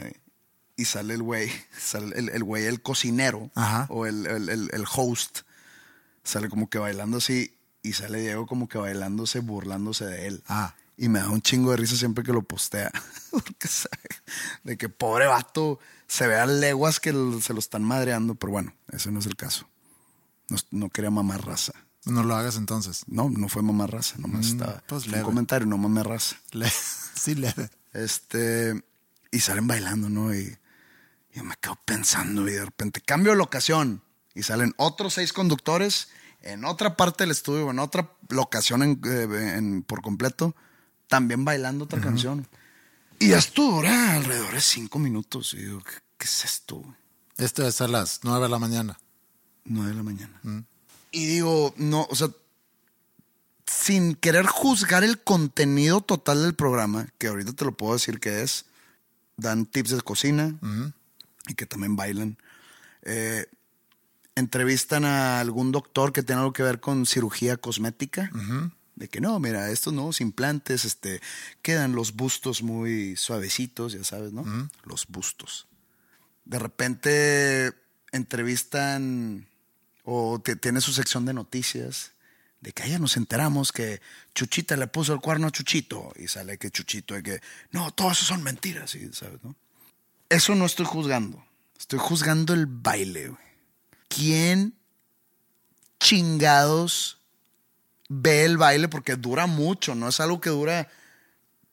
[0.76, 3.86] y sale el güey, sale el, el güey, el cocinero Ajá.
[3.90, 5.40] o el, el- el- el host,
[6.24, 10.42] sale como que bailando así y sale Diego como que bailándose, burlándose de él.
[10.48, 10.74] Ah.
[11.00, 12.90] Y me da un chingo de risa siempre que lo postea.
[13.30, 14.02] Porque sabe
[14.64, 18.34] de que pobre vato se ve a leguas que se lo están madreando.
[18.34, 19.68] Pero bueno, ese no es el caso.
[20.48, 21.72] No, no quería mamar raza.
[22.04, 23.04] No lo hagas entonces.
[23.06, 24.16] No, no fue mamar raza.
[24.18, 24.82] Nomás estaba.
[24.88, 25.20] pues leve.
[25.20, 26.36] un comentario, no mamé raza.
[26.50, 26.68] Le-
[27.14, 27.70] sí, leve.
[27.92, 28.82] Este.
[29.30, 30.34] Y salen bailando, ¿no?
[30.34, 30.56] Y
[31.34, 34.02] yo me quedo pensando y de repente cambio de locación.
[34.34, 36.08] Y salen otros seis conductores
[36.40, 40.56] en otra parte del estudio, en otra locación en- eh, en- por completo,
[41.08, 42.46] también bailando otra canción.
[43.18, 45.54] Y esto dura alrededor de cinco minutos.
[45.54, 46.84] Y digo, ¿qué, qué es esto?
[47.36, 48.98] Esto es a las 9 de la mañana.
[49.64, 50.40] 9 de la mañana.
[51.10, 52.28] Y digo, no, o sea,
[53.66, 58.42] sin querer juzgar el contenido total del programa, que ahorita te lo puedo decir que
[58.42, 58.66] es,
[59.36, 60.54] dan tips de cocina
[61.46, 62.38] y que también bailan.
[63.02, 63.46] Eh,
[64.34, 68.30] entrevistan a algún doctor que tenga algo que ver con cirugía cosmética.
[68.98, 71.20] De que no, mira, estos nuevos implantes este,
[71.62, 74.44] quedan los bustos muy suavecitos, ya sabes, ¿no?
[74.84, 75.66] Los bustos
[76.44, 77.72] de repente
[78.10, 79.46] entrevistan
[80.02, 82.12] o te- tiene su sección de noticias
[82.60, 84.00] de que ayer nos enteramos que
[84.34, 88.10] Chuchita le puso el cuerno a Chuchito y sale que Chuchito de que no, todo
[88.10, 89.38] eso son mentiras, y, ¿sabes?
[89.44, 89.54] No?
[90.28, 91.44] Eso no estoy juzgando,
[91.78, 93.28] estoy juzgando el baile.
[93.28, 93.40] güey.
[94.08, 94.74] ¿Quién
[96.00, 97.17] chingados
[98.08, 98.88] ve el baile?
[98.88, 100.88] Porque dura mucho, no es algo que dura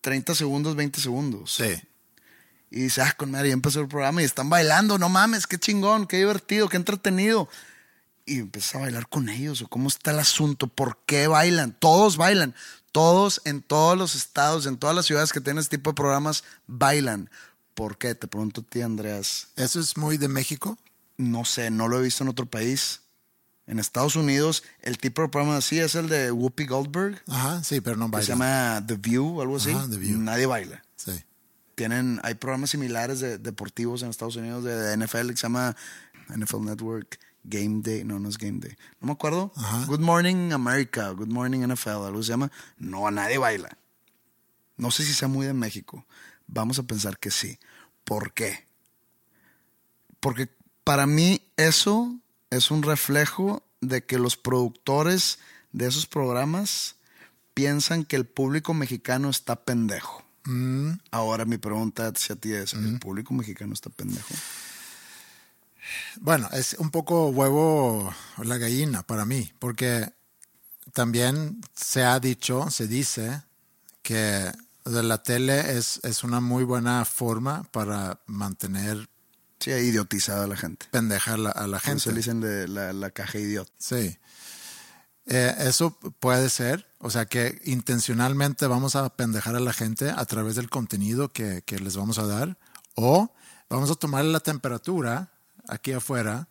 [0.02, 1.54] 30 segundos, 20 segundos.
[1.56, 1.82] Sí.
[2.70, 5.58] Y dice, ah, con madre, ya empezó el programa y están bailando, no mames, qué
[5.58, 7.48] chingón, qué divertido, qué entretenido.
[8.26, 12.18] Y empieza a bailar con ellos, o cómo está el asunto, por qué bailan, todos
[12.18, 12.56] bailan,
[12.92, 16.44] todos en todos los estados, en todas las ciudades que tienen este tipo de programas,
[16.68, 17.30] bailan.
[17.76, 18.16] ¿Por qué?
[18.16, 19.50] Te pregunto a ti, Andreas.
[19.56, 20.78] ¿Eso es muy de México?
[21.18, 23.02] No sé, no lo he visto en otro país.
[23.68, 27.82] En Estados Unidos, el tipo de programa así es el de Whoopi Goldberg, Ajá, sí,
[27.82, 28.46] pero no que se baila.
[28.78, 29.72] llama The View o algo así.
[29.72, 30.20] Ajá, The View.
[30.20, 31.12] Nadie baila Sí.
[31.74, 35.76] tienen, hay programas similares de deportivos en Estados Unidos de, de NFL que se llama
[36.30, 39.52] NFL Network Game Day, no, no es Game Day, no me acuerdo.
[39.56, 39.86] Ajá.
[39.86, 42.52] Good Morning America, Good Morning NFL, algo se llama.
[42.78, 43.78] No, nadie baila.
[44.78, 46.06] No sé si sea muy de México.
[46.48, 47.58] Vamos a pensar que sí.
[48.04, 48.68] ¿Por qué?
[50.20, 50.50] Porque
[50.84, 55.40] para mí eso es un reflejo de que los productores
[55.72, 56.96] de esos programas
[57.54, 60.24] piensan que el público mexicano está pendejo.
[61.10, 64.34] Ahora mi pregunta hacia ti es, ¿el público mexicano está pendejo?
[66.18, 70.14] Bueno, es un poco huevo o la gallina para mí, porque
[70.94, 73.42] también se ha dicho, se dice
[74.04, 74.52] que
[74.84, 79.10] la tele es, es una muy buena forma para mantener
[79.60, 80.88] Sí, ha idiotizado a la gente.
[80.92, 82.02] pendeja a la, a la Gente.
[82.02, 83.72] Se dicen de la, la caja idiota.
[83.78, 84.18] Sí.
[85.28, 90.24] Eh, eso puede ser, o sea que intencionalmente vamos a pendejar a la gente a
[90.26, 92.60] través del contenido que, que les vamos a dar,
[92.94, 93.34] o
[93.68, 95.32] vamos a tomar la temperatura
[95.68, 96.48] aquí afuera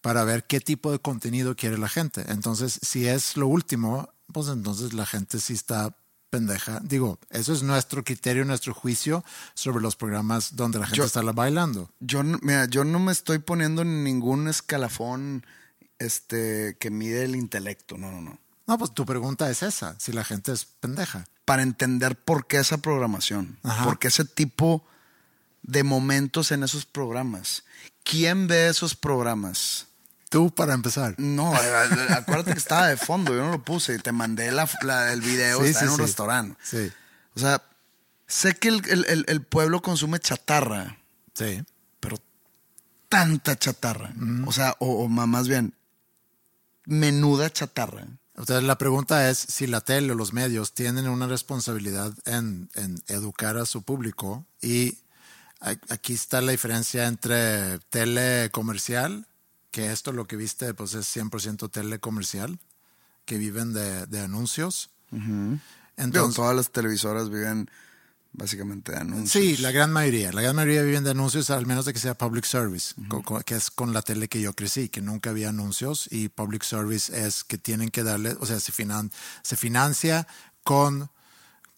[0.00, 2.24] para ver qué tipo de contenido quiere la gente.
[2.28, 5.96] Entonces, si es lo último, pues entonces la gente sí está
[6.30, 6.80] pendeja.
[6.82, 11.22] Digo, eso es nuestro criterio, nuestro juicio sobre los programas donde la gente Yo- está
[11.22, 11.90] bailando.
[12.00, 15.44] Yo, no- mira, yo no me estoy poniendo en ningún escalafón
[15.98, 17.98] este, que mide el intelecto.
[17.98, 18.38] No, no, no.
[18.66, 21.24] No, pues tu pregunta es esa, si la gente es pendeja.
[21.44, 23.58] Para entender por qué esa programación.
[23.62, 23.84] Ajá.
[23.84, 24.84] Por qué ese tipo
[25.62, 27.64] de momentos en esos programas.
[28.04, 29.86] ¿Quién ve esos programas?
[30.28, 31.14] Tú para empezar.
[31.18, 35.12] No, acuérdate que estaba de fondo, yo no lo puse y te mandé la, la-
[35.12, 36.02] el video, Sí, está sí, en un sí.
[36.02, 36.56] restaurante.
[36.62, 36.92] Sí,
[37.34, 37.62] O sea,
[38.26, 40.98] sé que el, el- el- pueblo consume chatarra,
[41.34, 41.62] sí.
[42.00, 42.18] pero
[43.08, 44.12] tanta chatarra.
[44.46, 45.72] O sea, o, o más bien,
[46.84, 48.06] menuda chatarra.
[48.36, 53.02] Entonces la pregunta es si la tele o los medios tienen una responsabilidad en, en
[53.08, 54.98] educar a su público y
[55.60, 59.26] aquí está la diferencia entre tele comercial,
[59.78, 62.58] que esto lo que viste pues es 100% tele comercial,
[63.24, 65.58] que viven de, de anuncios, Digo,
[65.96, 67.70] Entonces, todas las televisoras viven
[68.32, 69.30] básicamente de anuncios.
[69.30, 70.32] Sí, la gran mayoría.
[70.32, 73.40] La gran mayoría viven de anuncios, al menos de que sea public service, co- co-
[73.40, 76.08] que es con la tele que yo crecí, que nunca había anuncios.
[76.10, 79.10] Y public service es que tienen que darle, o sea, se, finan-
[79.42, 80.26] se financia
[80.62, 81.10] con,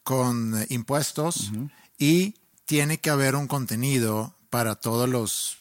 [0.02, 1.52] con eh, impuestos
[1.98, 2.34] y
[2.64, 5.58] tiene que haber un contenido para todos los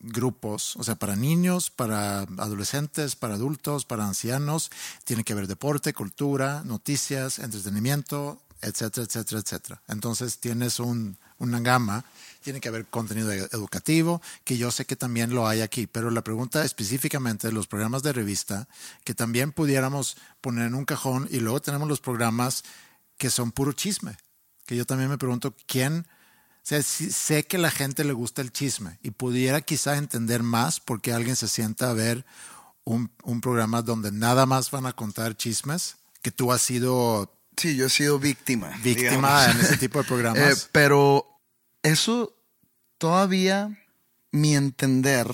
[0.00, 4.70] grupos, o sea, para niños, para adolescentes, para adultos, para ancianos.
[5.04, 9.82] Tiene que haber deporte, cultura, noticias, entretenimiento, etcétera, etcétera, etcétera.
[9.88, 12.04] Entonces tienes un, una gama,
[12.42, 16.10] tiene que haber contenido e- educativo, que yo sé que también lo hay aquí, pero
[16.10, 18.68] la pregunta específicamente de los programas de revista,
[19.04, 22.64] que también pudiéramos poner en un cajón y luego tenemos los programas
[23.18, 24.16] que son puro chisme,
[24.66, 26.06] que yo también me pregunto quién...
[26.62, 29.96] O sea, sí- sé que a la gente le gusta el chisme y pudiera quizá
[29.96, 32.24] entender más por qué alguien se sienta a ver
[32.84, 37.76] un, un programa donde nada más van a contar chismes, que tú has sido Sí,
[37.76, 38.68] yo he sido víctima.
[38.82, 39.56] víctima digamos.
[39.56, 40.68] en ese tipo de Eh, programas.
[40.72, 41.26] pero
[41.82, 42.34] eso
[42.98, 43.76] todavía
[44.30, 45.26] mi entender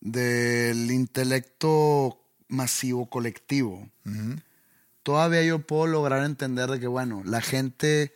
[0.00, 3.88] del intelecto masivo colectivo,
[5.02, 8.14] todavía yo puedo lograr entender de que, bueno, la gente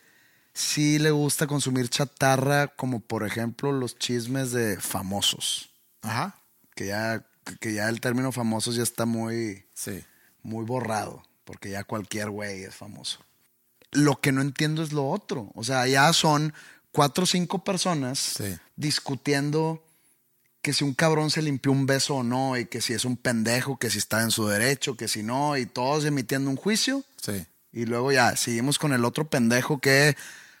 [0.59, 5.69] sí le gusta consumir chatarra, como por ejemplo los chismes de famosos,
[6.01, 6.35] Ajá.
[6.75, 7.25] que ya,
[7.61, 10.03] que ya el término famosos ya está muy Sí.
[10.43, 13.19] muy borrado, porque ya cualquier güey es famoso.
[13.91, 15.51] Lo que no entiendo es lo otro.
[15.55, 16.53] O sea, ya son
[16.91, 18.55] cuatro o cinco personas Sí.
[18.75, 19.83] discutiendo
[20.61, 23.15] que si un cabrón se limpió un beso o no, y que si es un
[23.15, 27.03] pendejo, que si está en su derecho, que si no, y todos emitiendo un juicio.
[27.21, 27.45] Sí.
[27.71, 30.17] Y luego ya seguimos con el otro pendejo que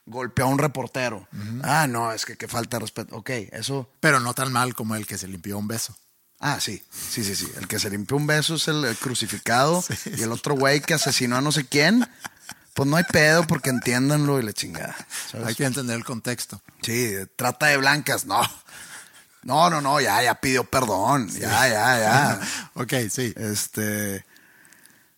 [0.09, 1.27] golpeó a un reportero.
[1.63, 3.15] Ah, no, es que, que falta de respeto.
[3.15, 5.95] Ok, eso Pero no tan mal como el que se limpió un beso.
[6.39, 7.51] Ah, sí, sí, sí, sí.
[7.57, 9.83] El que se limpió un beso es el, el crucificado
[10.17, 12.07] y el otro güey que asesinó a no sé quién.
[12.73, 14.95] Pues no hay pedo porque entiéndanlo y la chingada.
[15.29, 15.47] ¿sabes?
[15.47, 16.61] Hay que entender el contexto.
[16.81, 18.41] Sí, trata de blancas, no.
[19.43, 21.29] No, no, no, ya, ya pidió perdón.
[21.29, 22.39] Ya, ya, ya.
[22.73, 23.33] ok, sí.
[23.35, 24.25] Este.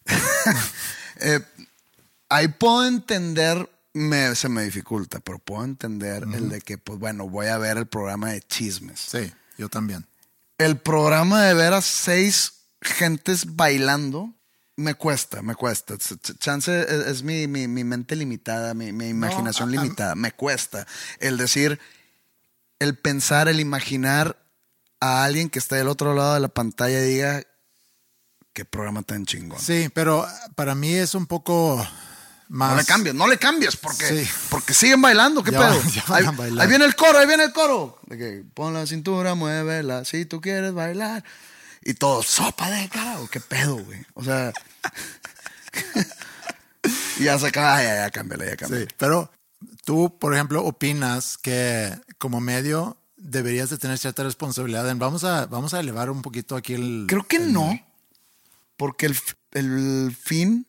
[1.18, 1.40] eh,
[2.30, 7.28] ahí puedo entender, me, se me dificulta, pero puedo entender el de que, pues bueno,
[7.28, 9.00] voy a ver el programa de chismes.
[9.00, 10.06] Sí, yo también.
[10.58, 14.34] El programa de ver a seis gentes bailando
[14.78, 15.96] me cuesta, me cuesta.
[15.96, 20.16] Ch- ch- Chance es, es mi, mi- mi mente limitada, mi, mi imaginación limitada.
[20.16, 20.88] Me cuesta.
[21.20, 21.80] El decir,
[22.80, 24.38] el pensar, el imaginar
[25.00, 27.44] a alguien que está del otro lado de la pantalla y diga,
[28.54, 29.60] qué programa tan chingón.
[29.60, 30.26] Sí, pero
[30.56, 31.86] para mí es un poco
[32.52, 32.72] más.
[32.72, 34.30] No le cambies, no le cambies, porque, Sí.
[34.50, 35.82] porque siguen bailando, ¿qué Ya pedo?
[35.94, 36.26] ya ahí,
[36.60, 38.00] ahí viene el coro, ahí viene el coro.
[38.08, 41.24] De que pon la cintura, muévela, si tú quieres bailar.
[41.84, 44.06] Y todo, sopa de carajo, qué pedo, güey.
[44.14, 44.54] O sea.
[47.20, 48.86] y ya se acaba, "Ay, ya, ya, cámbiale, ya, cámbiale.
[48.86, 49.32] Sí, pero
[49.86, 55.46] tú, por ejemplo, opinas que como medio deberías de tener cierta responsabilidad en vamos a
[55.46, 57.80] vamos a elevar un poquito aquí el Creo que el- no,
[58.78, 59.18] porque el,
[59.52, 60.66] el fin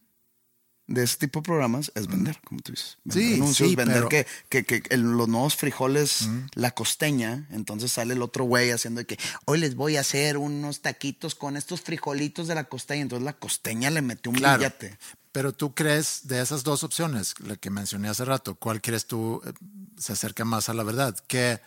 [0.93, 2.99] de ese tipo de programas es vender, como tú dices.
[3.05, 7.47] Vender Sí, anuncios, sí, vender pero- que, que, que el- los nuevos frijoles, la costeña,
[7.51, 11.35] entonces sale el otro güey haciendo de que hoy les voy a hacer unos taquitos
[11.35, 13.03] con estos frijolitos de la costeña.
[13.03, 14.59] Entonces la costeña le metió un Claro.
[14.59, 14.99] billete.
[15.33, 19.41] Pero tú crees de esas dos opciones, la que mencioné hace rato, ¿cuál crees tú
[19.47, 19.53] eh,
[19.97, 21.17] se acerca más a la verdad?
[21.27, 21.59] Que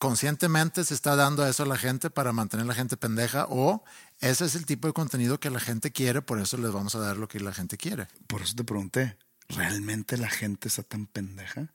[0.00, 3.84] conscientemente se está dando eso a la gente para mantener a la gente pendeja o
[4.20, 6.98] ese es el tipo de contenido que la gente quiere, por eso les vamos a
[7.00, 8.08] dar lo que la gente quiere.
[8.26, 9.16] Por eso te pregunté,
[9.48, 11.68] ¿realmente la gente está tan pendeja?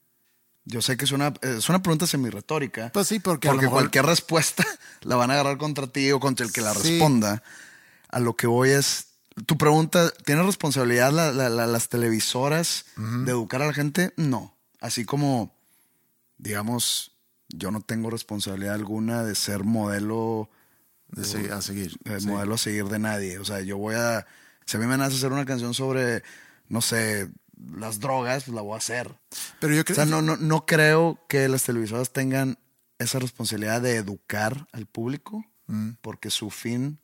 [0.65, 2.91] Yo sé que es una, es una pregunta semi-retórica.
[2.91, 4.65] Pues sí, porque a lo porque mejor- cualquier respuesta
[5.01, 6.89] la van a agarrar contra ti o contra el que la Sí.
[6.97, 7.43] responda.
[8.09, 9.07] A lo que voy es,
[9.45, 14.13] tu pregunta, ¿tiene responsabilidad la- la- la- las televisoras de educar a la gente?
[14.17, 14.55] No.
[14.81, 15.55] Así como,
[16.39, 17.11] digamos,
[17.49, 20.49] yo no tengo responsabilidad alguna de ser modelo
[21.09, 21.97] De se- a seguir.
[22.19, 22.27] sí.
[22.27, 23.39] modelo a seguir de nadie.
[23.39, 24.25] O sea, yo voy a.
[24.65, 26.23] Si a mí me nace hacer una canción sobre,
[26.69, 27.29] no sé,
[27.77, 29.15] las drogas, pues la voy a hacer.
[29.59, 32.57] Pero yo O creo sea, no, no, no creo que las televisoras tengan
[32.97, 35.45] esa responsabilidad de educar al público,
[36.01, 36.99] porque su fin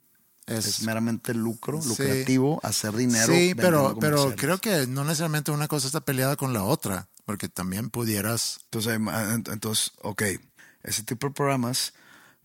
[0.57, 1.89] es, es, meramente lucro, Sí.
[1.89, 3.33] lucrativo, hacer dinero.
[3.33, 7.49] Sí, pero, pero creo que no necesariamente una cosa está peleada con la otra, porque
[7.49, 8.59] también pudieras.
[8.65, 10.23] Entonces, ent- entonces, ok,
[10.83, 11.93] ese tipo de programas,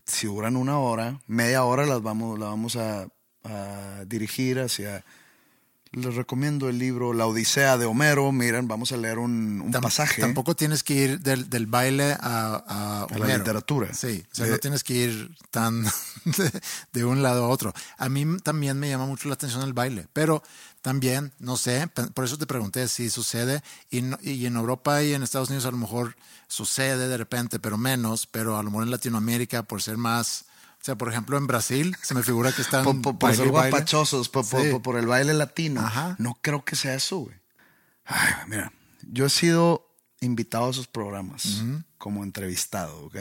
[0.05, 3.07] si duran una hora, media hora las vamos, la vamos a,
[3.43, 5.03] a dirigir hacia...
[5.97, 8.31] Les recomiendo el libro La Odisea de Homero.
[8.31, 10.21] Miren, vamos a leer un, pasaje.
[10.21, 13.93] Tampoco tienes que ir del, del baile a, a, A la literatura.
[13.93, 15.83] Sí, o sea, De- no tienes que ir tan
[16.25, 16.61] de,
[16.93, 17.73] de un lado a otro.
[17.97, 20.43] A mí también me llama mucho la atención el baile, pero
[20.81, 23.61] También, no sé, por eso te pregunté si sucede.
[23.89, 26.15] Y, no- y en Europa y en Estados Unidos a lo mejor
[26.47, 28.25] sucede de repente, pero menos.
[28.27, 30.45] Pero a lo mejor en Latinoamérica, por ser más.
[30.81, 32.83] O sea, por ejemplo, en Brasil se me figura que están.
[32.85, 34.55] Por, por- por baile ser guapachosos, por, Sí.
[34.99, 35.81] el baile latino.
[35.81, 36.15] Ajá.
[36.19, 37.35] No creo que sea eso, güey.
[38.05, 38.71] Ay, mira,
[39.11, 39.83] yo he sido
[40.21, 41.61] invitado a esos programas
[41.97, 43.15] como entrevistado, ¿ok?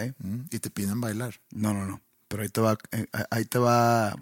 [0.51, 1.41] Y te piden bailar.
[1.51, 2.01] No, no, no.
[2.29, 4.17] Pero ahí te va, eh, ahí te va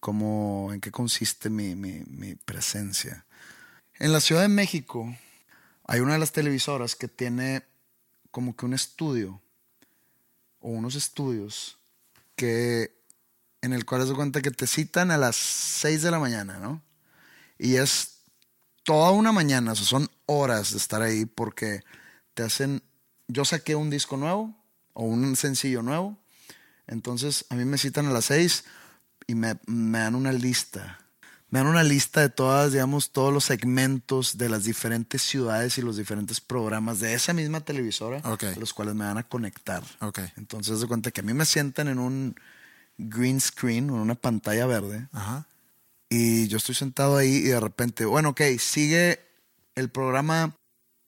[0.00, 3.24] como en qué consiste mi, mi- mi presencia.
[3.98, 5.16] En la Ciudad de México
[5.84, 7.62] hay una de las televisoras que tiene
[8.30, 9.40] como que un estudio
[10.60, 11.78] o unos estudios
[12.36, 12.96] que
[13.62, 16.82] en el cual se cuenta que te citan a las 6 de la mañana, ¿no?
[17.58, 18.20] Y es
[18.84, 21.82] toda una mañana, o sea, son horas de estar ahí porque
[22.34, 22.82] te hacen...
[23.28, 24.54] Yo saqué un disco nuevo
[24.92, 26.16] o un sencillo nuevo,
[26.86, 28.64] entonces a mí me citan a las 6
[29.26, 31.00] y me, me dan una lista.
[31.48, 35.82] Me dan una lista de todas, digamos, todos los segmentos de las diferentes ciudades y
[35.82, 38.44] los diferentes programas de esa misma televisora, Ok.
[38.58, 39.84] los cuales me van a conectar.
[40.00, 40.18] Ok.
[40.36, 42.34] Entonces, de cuenta que a mí me sientan en un
[42.98, 45.46] green screen, en una pantalla verde, Ajá.
[46.08, 49.20] y yo estoy sentado ahí y de repente, bueno, ok, sigue
[49.76, 50.56] el programa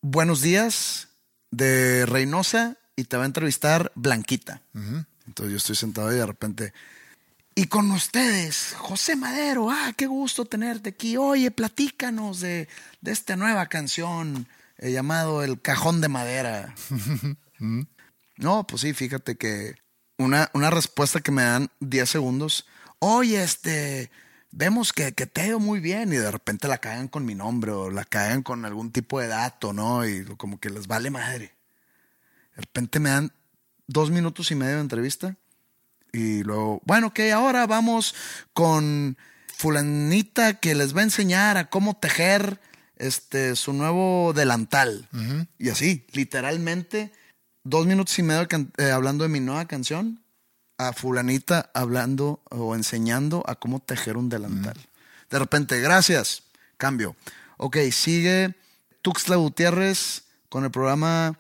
[0.03, 1.09] Buenos Días
[1.51, 4.63] de Reynosa y te va a entrevistar Blanquita.
[5.27, 6.73] Entonces yo estoy sentado y de repente,
[7.59, 11.17] y con ustedes, José Madero, ah, qué gusto tenerte aquí.
[11.17, 12.69] Oye, platícanos de,
[13.01, 14.47] de esta nueva canción
[14.77, 16.75] eh, llamado El Cajón de Madera.
[18.37, 19.75] No, pues sí, fíjate que
[20.17, 22.69] una, una respuesta que me dan 10 segundos.
[23.01, 24.13] Oye, este,
[24.53, 27.35] vemos que, que te ha ido muy bien y de repente la cagan con mi
[27.35, 30.07] nombre o la cagan con algún tipo de dato, ¿no?
[30.07, 31.57] Y como que les vale madre.
[32.55, 33.33] De repente me dan
[33.89, 35.37] dos minutos y medio de entrevista
[36.13, 38.15] y luego, bueno, ok, ahora vamos
[38.53, 39.17] con
[39.57, 42.61] fulanita que les va a enseñar a cómo tejer
[42.97, 45.09] este, su nuevo delantal.
[45.59, 47.13] Y así, literalmente,
[47.65, 48.47] dos minutos y medio
[48.79, 50.23] eh, hablando de mi nueva canción,
[50.79, 54.77] a fulanita hablando o enseñando a cómo tejer un delantal.
[55.31, 56.45] De repente, gracias,
[56.77, 57.17] cambio.
[57.57, 58.55] Ok, sigue
[59.03, 61.39] Tuxtla Gutiérrez con el programa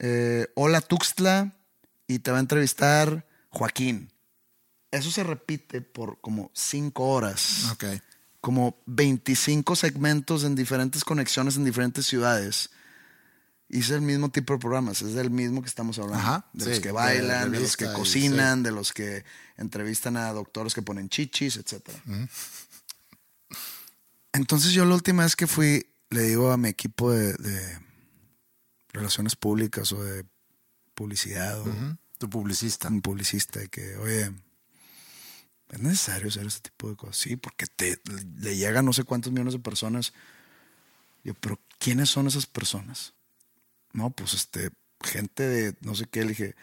[0.00, 1.52] eh, Hola Tuxtla
[2.08, 4.10] y te va a entrevistar Joaquín.
[4.90, 7.84] Eso se repite por como cinco horas Ok.
[8.40, 12.70] como 25 segmentos en diferentes conexiones en diferentes ciudades.
[13.68, 16.18] Y es el mismo tipo de programas, es del mismo que estamos hablando.
[16.18, 19.24] Ajá, de sí, los que bailan, de, los que y- cocinan, de los que
[19.58, 21.88] entrevistan a doctores que ponen chichis, etc.
[24.32, 27.78] Entonces yo la última vez que fui, le digo a mi equipo de, de
[28.92, 30.24] relaciones públicas o de
[30.94, 31.66] publicidad o.
[32.20, 32.88] Tu publicista.
[32.88, 34.30] un publicista que, oye,
[35.70, 37.16] es necesario hacer ese tipo de cosas.
[37.16, 37.98] Sí, porque te,
[38.40, 40.12] le llegan no sé cuántos millones de personas.
[41.24, 43.14] Yo, pero ¿quiénes son esas personas?
[43.94, 44.68] No, pues este,
[45.02, 46.20] gente de no sé qué.
[46.20, 46.56] Le dije,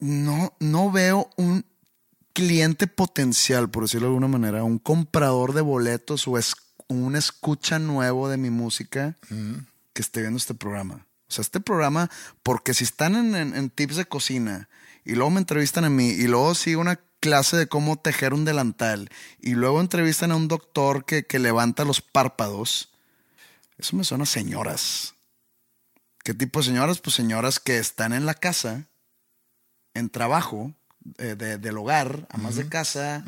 [0.00, 1.64] no, no veo un
[2.32, 6.56] cliente potencial, por decirlo de alguna manera, un comprador de boletos o es,
[6.88, 9.16] un escucha nuevo de mi música
[9.92, 11.06] que esté viendo este programa.
[11.30, 12.10] O sea, este programa,
[12.42, 14.68] porque si están en, en- en tips de cocina
[15.04, 18.44] y luego me entrevistan a mí y luego sigue una clase de cómo tejer un
[18.44, 19.08] delantal
[19.40, 22.90] y luego entrevistan a un doctor que, que levanta los párpados,
[23.78, 25.14] eso me suena a señoras.
[26.24, 26.98] ¿Qué tipo de señoras?
[27.00, 28.84] Pues señoras que están en la casa,
[29.94, 30.72] en trabajo,
[31.18, 33.24] eh, de- del hogar, amas de casa,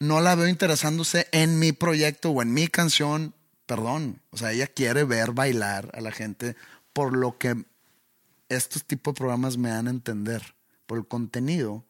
[0.00, 3.34] no la veo interesándose en mi proyecto o en mi canción,
[3.66, 4.20] perdón.
[4.30, 6.56] O sea, ella quiere ver bailar a la gente
[6.94, 7.66] por lo que
[8.48, 10.54] estos tipos de programas me dan a entender.
[10.86, 11.84] Por el contenido,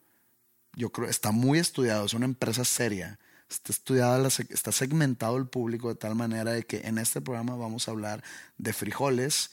[0.75, 3.19] yo creo, está muy estudiado, es una empresa seria.
[3.49, 7.87] Está estudiada, está segmentado el público de tal manera de que en este programa vamos
[7.87, 8.23] a hablar
[8.57, 9.51] de frijoles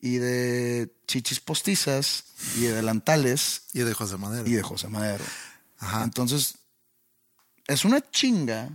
[0.00, 2.24] y de chichis postizas
[2.56, 4.46] y de delantales Y de José Madero.
[4.48, 5.24] y de José Madero.
[5.78, 6.04] Ajá.
[6.04, 6.56] Entonces,
[7.66, 8.70] es una chinga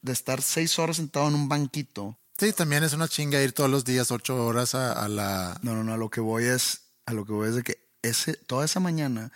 [0.00, 2.18] de estar seis horas sentado en un banquito.
[2.42, 5.60] Sí, también es una chinga ir todos los días ocho horas a, a la...
[5.62, 7.78] No, no, no, a lo que voy es, a lo que voy es de que
[8.02, 9.30] ese, toda esa mañana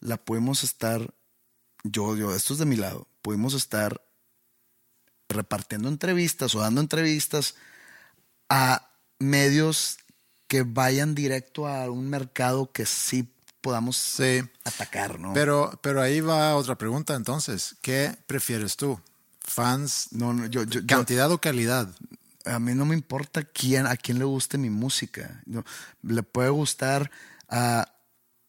[0.00, 1.12] la pudimos estar,
[1.84, 4.00] yo, yo, esto es de mi lado, pudimos estar
[5.28, 7.54] repartiendo entrevistas o dando entrevistas
[8.48, 9.98] a medios
[10.46, 13.30] que vayan directo a un mercado que sí
[13.60, 14.40] podamos Sí.
[14.64, 15.34] atacar, ¿no?
[15.34, 17.76] Pero, pero ahí va otra pregunta entonces.
[17.82, 18.98] ¿Qué prefieres tú?
[19.40, 20.08] ¿Fans?
[20.12, 21.88] no, no, yo, yo, yo- ¿Cantidad o calidad?
[22.48, 25.42] A mí no me importa quién, a quién le guste mi música.
[25.46, 25.64] No,
[26.02, 27.10] le puede gustar
[27.48, 27.92] a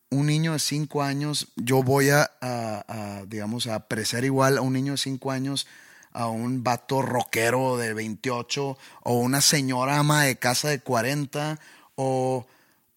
[0.10, 1.50] un niño de cinco años.
[1.56, 2.86] Yo voy a, a-
[3.20, 5.68] a, digamos, a apreciar igual a un niño de cinco años
[6.12, 11.60] a un vato rockero de 28 o una señora ama de casa de 40
[11.96, 12.48] o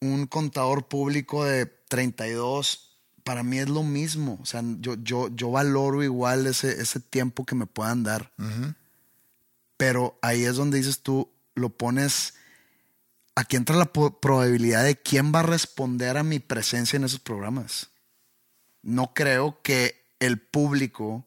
[0.01, 4.39] un contador público de 32, para mí es lo mismo.
[4.41, 8.33] O sea, yo, yo, yo valoro igual ese, ese tiempo que me puedan dar.
[9.83, 12.35] Pero ahí es donde dices tú, lo pones,
[13.35, 17.91] aquí entra la probabilidad de quién va a responder a mi presencia en esos programas.
[18.83, 21.27] No creo que el público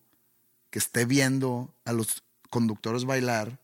[0.69, 3.59] que esté viendo a los conductores bailar,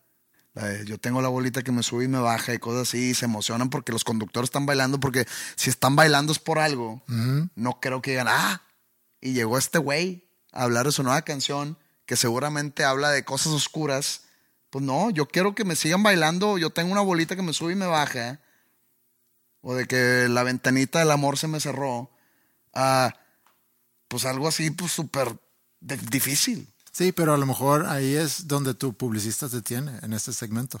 [0.84, 3.24] yo tengo la bolita que me sube y me baja y cosas así, y se
[3.24, 5.26] emocionan porque los conductores están bailando, porque
[5.56, 7.02] si están bailando es por algo.
[7.54, 8.60] No creo que digan, ah,
[9.22, 13.54] y llegó este güey a hablar de su nueva canción, que seguramente habla de cosas
[13.54, 14.24] oscuras.
[14.72, 17.72] Pues no, yo quiero que me sigan bailando, yo tengo una bolita que me sube
[17.72, 18.40] y me baja.
[19.60, 22.10] O de que la ventanita del amor se me cerró.
[22.72, 23.14] Ah,
[24.08, 25.38] pues algo así, pues súper
[25.78, 26.72] difícil.
[26.90, 30.80] Sí, pero a lo mejor ahí es donde tu publicista te tiene, en este segmento.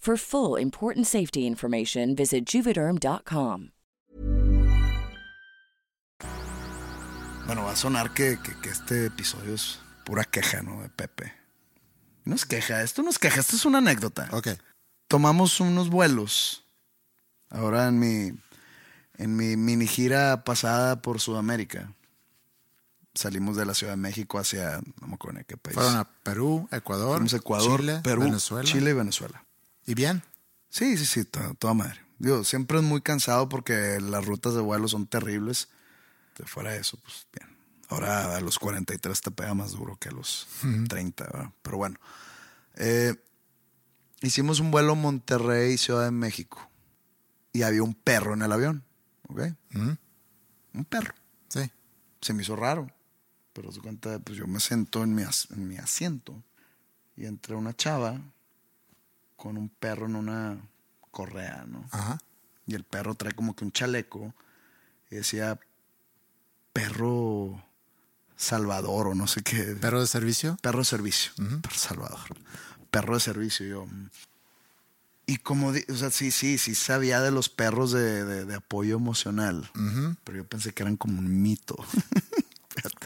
[0.00, 3.72] For full important safety information, visit juvederm.com.
[7.46, 10.80] Bueno, va a sonar que, que- que este episodio es pura queja, ¿no?
[10.82, 11.34] De Pepe.
[12.24, 14.28] No es queja, esto no es queja, esto es una anécdota.
[14.32, 14.48] Ok.
[15.06, 16.64] Tomamos unos vuelos
[17.50, 18.32] ahora en mi,
[19.18, 21.92] en mi mini gira pasada por Sudamérica.
[23.14, 25.74] Salimos de la Ciudad de México hacia, no me acuerdo en qué país.
[25.74, 28.64] Fueron a Perú, Ecuador, Fuimos a Ecuador, Chile, Perú, Venezuela.
[28.66, 29.44] Chile y Venezuela.
[29.86, 30.22] ¿Y bien?
[30.68, 32.00] Sí, sí, sí, to- toda madre.
[32.18, 35.68] Digo, siempre es muy cansado porque las rutas de vuelo son terribles.
[36.38, 37.48] De fuera de eso, pues bien.
[37.88, 40.46] Ahora a los 43 te pega más duro que a los
[40.88, 41.50] 30, ¿verdad?
[41.62, 41.98] Pero bueno.
[42.76, 43.14] Eh,
[44.20, 46.68] hicimos un vuelo Monterrey, Ciudad de México.
[47.52, 48.84] Y había un perro en el avión.
[49.28, 49.40] ¿Ok?
[49.74, 51.14] Un perro.
[51.48, 51.68] Sí.
[52.20, 52.86] Se me hizo raro.
[53.52, 56.40] Pero se cuenta, pues yo me sento en mi, as- en mi asiento.
[57.16, 58.20] Y entra una chava
[59.40, 60.60] con un perro en una
[61.10, 61.86] correa, ¿no?
[61.92, 62.18] Ajá.
[62.66, 64.34] Y el perro trae como que un chaleco
[65.10, 65.58] y decía
[66.72, 67.64] perro
[68.36, 69.62] salvador o no sé qué.
[69.80, 70.56] ¿Perro de servicio?
[70.62, 71.32] Perro de servicio.
[71.62, 72.20] Perro salvador.
[72.90, 73.66] Perro de servicio.
[73.66, 73.86] y Yo.
[73.86, 74.10] mm.
[75.26, 78.96] Y como, o sea, sí, sí, sí sabía de los perros de, de- de apoyo
[78.96, 79.70] emocional.
[80.24, 81.76] Pero yo pensé que eran como un mito.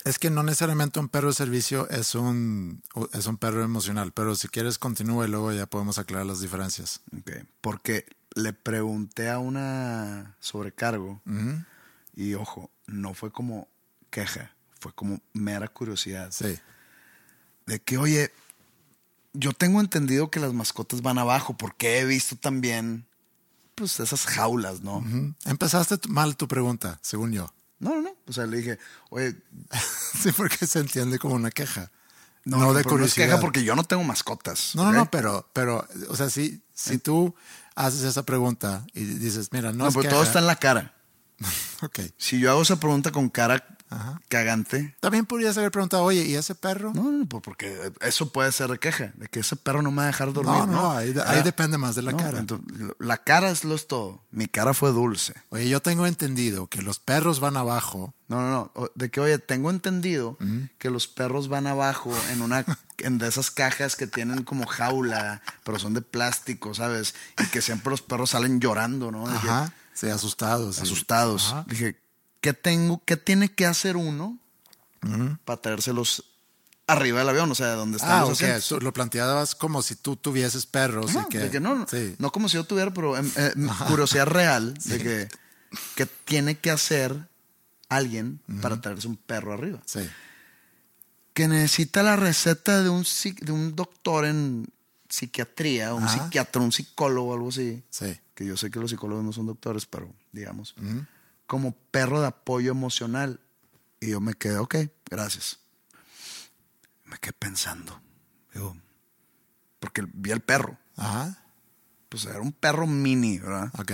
[0.04, 2.82] Es que no necesariamente un perro de servicio es un,
[3.14, 7.00] es un perro emocional, pero si quieres continúa y luego ya podemos aclarar las diferencias.
[7.18, 7.30] Ok,
[7.62, 11.22] Porque le pregunté a una sobrecargo
[12.14, 13.66] y ojo, no fue como
[14.10, 16.30] queja, fue como mera curiosidad.
[16.32, 16.58] Sí.
[17.64, 18.30] De que, oye,
[19.32, 23.06] yo tengo entendido que las mascotas van abajo porque he visto también,
[23.74, 25.02] pues, esas jaulas, ¿no?
[25.46, 27.52] Empezaste mal tu pregunta, según yo.
[27.78, 28.16] No, no, no.
[28.26, 28.78] O sea, le dije,
[29.10, 29.34] oye,
[30.22, 31.90] Sí, porque se entiende como una queja.
[32.44, 33.26] no, No, no, de pero no es curiosidad.
[33.26, 34.74] queja porque yo no tengo mascotas.
[34.74, 37.34] No, no, no, pero, pero, o sea, si, si tú
[37.74, 40.56] haces esa pregunta y dices, mira, no, No, es pero queja, todo está en la
[40.56, 40.94] cara.
[41.82, 42.00] Ok.
[42.16, 44.20] Si yo hago esa pregunta con cara Ajá.
[44.28, 46.92] cagante, También podrías haber preguntado, oye, ¿y ese perro?
[46.94, 49.98] no, no, pues porque eso puede ser de queja, de que ese perro no me
[49.98, 50.54] va a dejar dormir.
[50.54, 52.38] no, No, no, ahí, ahí Ah, depende más de la no, cara.
[52.38, 52.66] entonces,
[52.98, 54.20] la cara es lo es todo.
[54.30, 55.34] Mi cara fue dulce.
[55.50, 58.12] Oye, yo tengo entendido que los perros van abajo.
[58.28, 58.90] No, no, no.
[58.94, 60.36] De que, oye, tengo entendido
[60.78, 62.64] que los perros van abajo en una
[62.98, 67.14] en de esas cajas que tienen como jaula, pero son de plástico, ¿sabes?
[67.42, 69.24] Y que siempre los perros salen llorando, ¿no?
[69.24, 69.72] Que- Ajá.
[69.92, 70.76] Sí, asustados.
[70.76, 70.82] sí.
[70.82, 71.52] asustados.
[71.52, 71.64] Ajá.
[71.68, 71.96] Dije,
[72.44, 74.38] ¿qué tengo, qué tiene que hacer uno
[75.46, 76.24] para traérselos
[76.86, 77.50] arriba del avión?
[77.50, 78.34] O sea, donde están Ah, los ok.
[78.34, 78.68] asientos.
[78.68, 81.86] Tú lo planteabas como si tú tuvieses perros Ajá, y que, de que no, no,
[81.88, 82.14] sí.
[82.18, 83.54] no como si yo tuviera, pero em, eh,
[83.88, 85.28] curiosidad real de que,
[85.94, 87.16] que tiene que hacer
[87.88, 89.80] alguien para traerse un perro arriba.
[89.86, 90.00] Sí.
[91.32, 93.06] que necesita la receta de un,
[93.40, 94.66] de un doctor en
[95.08, 96.24] psiquiatría, un Ajá.
[96.24, 97.82] psiquiatra, un psicólogo, algo así.
[97.88, 98.18] Sí.
[98.34, 100.74] Que yo sé que los psicólogos no son doctores, pero digamos.
[101.46, 103.40] Como perro de apoyo emocional.
[104.00, 104.76] Y yo me quedé, ok,
[105.10, 105.58] gracias.
[107.04, 108.00] Me quedé pensando.
[108.52, 108.76] Digo,
[109.80, 110.78] porque vi el perro.
[110.96, 111.38] Ajá.
[112.08, 113.70] Pues era un perro mini, ¿verdad?
[113.78, 113.92] Ok.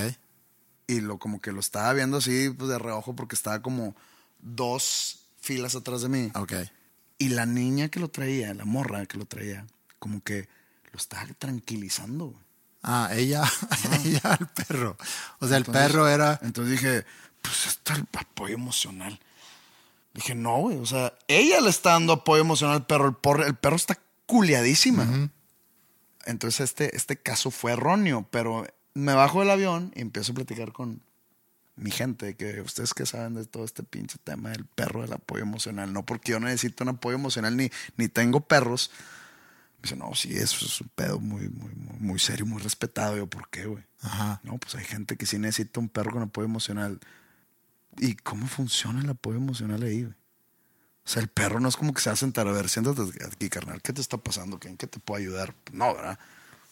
[0.87, 3.95] Y lo como que lo estaba viendo así, pues de reojo, porque estaba como
[4.41, 6.31] dos filas atrás de mí.
[6.35, 6.53] Ok.
[7.19, 9.67] Y la niña que lo traía, la morra que lo traía,
[9.99, 10.49] como que
[10.93, 12.35] lo estaba tranquilizando.
[12.83, 13.45] Ah, ella,
[14.05, 14.97] ella al perro.
[15.39, 16.41] O sea, el perro era.
[16.43, 17.05] Entonces dije,
[17.43, 19.19] pues está el apoyo emocional.
[20.15, 20.79] Dije, no, güey.
[20.79, 23.07] O sea, ella le está dando apoyo emocional al perro.
[23.07, 25.31] El, porre- el perro está culiadísima.
[26.27, 30.73] Entonces este, este caso fue erróneo, pero me bajo del avión y empiezo a platicar
[30.73, 31.01] con
[31.77, 35.43] mi gente, que ustedes que saben de todo este pinche tema del perro, del apoyo
[35.43, 35.93] emocional.
[35.93, 38.91] No porque yo necesito un apoyo emocional ni, ni tengo perros.
[39.79, 43.17] Me dice, no, sí, eso es un pedo muy, muy, muy, muy serio, muy respetado.
[43.17, 43.83] Yo, ¿por qué, güey?
[44.03, 44.41] Ajá.
[44.43, 47.01] No, pues hay gente que sí necesita un perro con apoyo emocional.
[47.99, 50.15] ¿Y cómo funciona el apoyo emocional ahí, güey?
[51.05, 53.03] O sea, el perro no es como que se va a sentar a ver, siéntate
[53.27, 54.61] aquí, carnal, ¿qué te está pasando?
[54.65, 55.55] ¿En qué te puedo ayudar?
[55.73, 56.19] No, ¿verdad?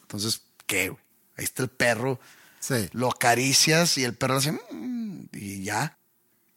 [0.02, 1.02] Entonces, ¿qué, güey?
[1.36, 2.20] Ahí está el perro,
[2.60, 2.88] Sí.
[2.92, 5.96] lo acaricias y el perro hace "Mm", y ya.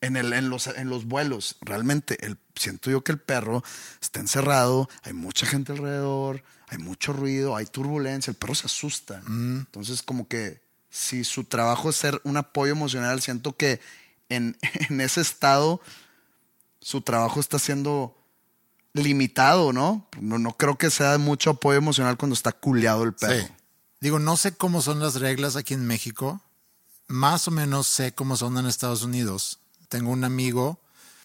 [0.01, 3.63] En, el, en, los, en los vuelos, realmente el, siento yo que el perro
[4.01, 9.21] está encerrado, hay mucha gente alrededor, hay mucho ruido, hay turbulencia, el perro se asusta.
[9.27, 10.59] Entonces, como que
[10.89, 13.79] si su trabajo es ser un apoyo emocional, siento que
[14.89, 15.81] en, ese estado
[16.79, 18.17] su trabajo está siendo
[18.93, 20.07] limitado, ¿no?
[20.19, 20.39] ¿no?
[20.39, 23.45] No creo que sea mucho apoyo emocional cuando está culeado el perro.
[23.45, 23.53] Sí.
[23.99, 26.41] Digo, no sé cómo son las reglas aquí en México.
[27.07, 29.59] Más o menos sé cómo son en Estados Unidos.
[29.89, 30.79] Tengo un amigo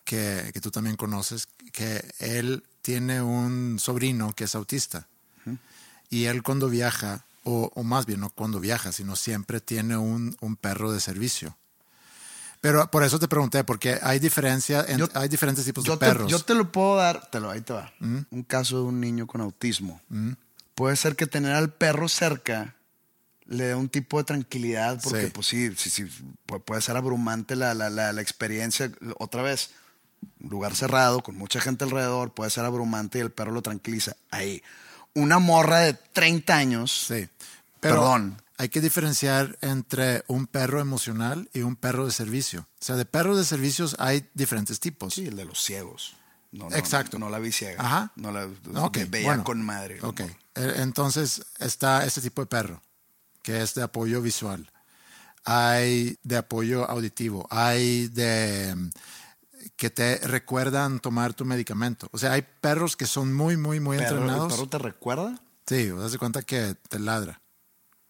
[0.04, 5.08] que, que tú también conoces, que él tiene un sobrino que es autista.
[6.08, 10.36] Y él cuando viaja, o, o más bien no cuando viaja, sino siempre tiene un,
[10.40, 11.56] un perro de servicio.
[12.60, 15.96] Pero por eso te pregunté, porque hay diferencia, en- Yo- hay diferentes tipos de te,
[15.98, 16.30] perros.
[16.30, 17.92] yo te lo puedo dar, te lo, ahí te va.
[18.00, 20.00] Un caso de un niño con autismo.
[20.74, 22.74] Puede ser que tener al perro cerca
[23.46, 25.30] le dé un tipo de tranquilidad, porque Sí.
[25.32, 26.04] pues sí, sí, sí,
[26.48, 28.90] pu- puede ser abrumante la, la, la, la experiencia.
[29.18, 29.70] Otra vez,
[30.40, 34.16] un lugar cerrado, con mucha gente alrededor, puede ser abrumante y el perro lo tranquiliza.
[34.32, 34.62] Ahí.
[35.14, 37.06] Una morra de 30 años.
[37.06, 37.28] Sí.
[37.78, 38.42] Pero Perdón.
[38.58, 42.60] Hay que diferenciar entre un perro emocional y un perro de servicio.
[42.80, 45.14] O sea, de perros de servicios hay diferentes tipos.
[45.14, 46.14] Sí, el de los ciegos.
[46.52, 47.18] No, no, Exacto.
[47.18, 47.82] No, la vi ciega.
[47.84, 48.12] Ajá.
[48.16, 48.48] No la
[48.82, 49.44] Ok, veía bueno.
[49.44, 49.98] con madre.
[50.02, 50.20] Ok.
[50.20, 52.82] Eh, Entonces está ese tipo de perro,
[53.42, 54.70] que es de apoyo visual.
[55.44, 57.46] Hay de apoyo auditivo.
[57.50, 58.90] Hay de mm,
[59.76, 62.08] que te recuerdan tomar tu medicamento.
[62.12, 64.52] O sea, hay perros que son muy, muy, muy Pero, ¿El entrenados.
[64.54, 65.40] perro te recuerda?
[65.66, 67.40] Sí, das cuenta que te ladra.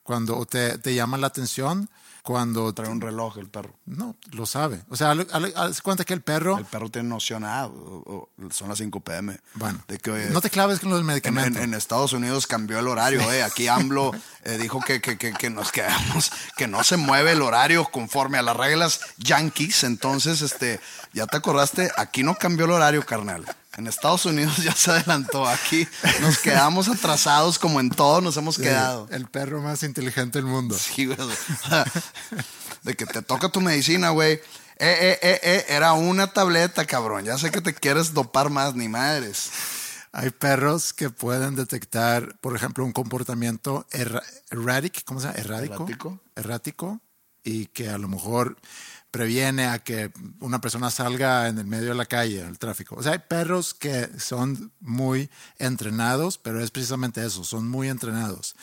[0.07, 1.91] Cuando te, te llama la atención,
[2.23, 2.73] cuando...
[2.73, 3.75] Trae un reloj el perro.
[3.87, 4.83] No, lo sabe.
[4.89, 5.15] O sea,
[5.57, 6.59] haz cuenta que el perro...
[6.59, 9.39] El perro tiene noción, ah, o- o- son las 5 pm.
[9.55, 11.57] Bueno, de que, oye, no te claves con los en, medicamentos.
[11.63, 13.43] en- en Estados Unidos cambió el horario, eh.
[13.43, 14.13] Aquí AMLO
[14.45, 18.39] eh, dijo que, que, que, que nos quedamos, que no se mueve el horario conforme
[18.39, 19.83] a las reglas yankees.
[19.85, 20.81] Entonces, este,
[21.13, 23.45] ya te acordaste, aquí no cambió el horario, carnal.
[23.77, 25.47] En Estados Unidos ya se adelantó.
[25.47, 25.87] Aquí
[26.21, 29.09] nos quedamos atrasados como en todo nos hemos quedado.
[29.11, 30.77] El perro más inteligente del mundo.
[30.79, 31.19] Sí, güey.
[32.83, 34.35] De que te toca tu medicina, güey.
[34.35, 34.41] Eh,
[34.79, 37.25] eh, eh, eh, era una tableta, cabrón.
[37.25, 39.51] Ya sé que te quieres dopar más, ni madres.
[40.13, 43.87] Hay perros que pueden detectar, por ejemplo, un comportamiento
[44.51, 45.39] erratic, ¿cómo se llama?
[45.39, 45.75] Errático.
[45.75, 46.21] Errático.
[46.37, 47.01] Errático.
[47.45, 48.57] Y que a lo mejor
[49.17, 52.97] previene a que una persona salga en el medio de la calle, en el tráfico.
[52.97, 58.55] O sea, hay perros que son muy entrenados, pero es precisamente eso, son muy entrenados.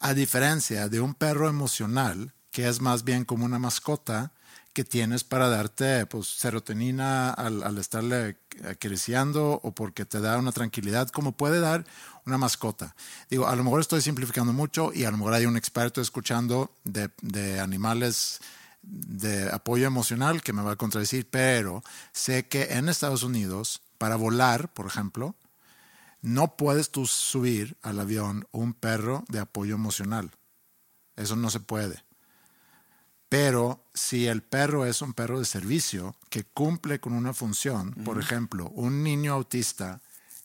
[0.00, 4.32] A diferencia de un perro emocional, que es más bien como una mascota,
[4.74, 8.36] que tienes para darte pues, serotonina al, al estarle
[8.68, 11.86] acariciando o porque te da una tranquilidad, como puede dar
[12.26, 12.94] una mascota.
[13.30, 16.70] Digo, a lo mejor estoy simplificando mucho y a lo mejor hay un experto escuchando
[16.84, 18.40] de, de animales
[18.86, 21.82] de apoyo emocional que me va a contradecir, pero
[22.12, 25.34] sé que en Estados Unidos, para volar, por ejemplo,
[26.22, 30.30] no puedes tú subir al avión un perro de apoyo emocional.
[31.16, 32.02] Eso no se puede.
[33.28, 38.18] Pero si el perro es un perro de servicio que cumple con una función, por
[38.18, 40.00] ejemplo, un niño autista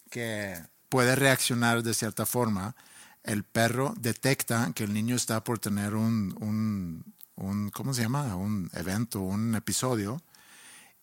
[0.09, 0.59] que
[0.89, 2.75] puede reaccionar de cierta forma,
[3.23, 8.35] el perro detecta que el niño está por tener un, un, un ¿cómo se llama?
[8.35, 10.21] Un evento, un episodio,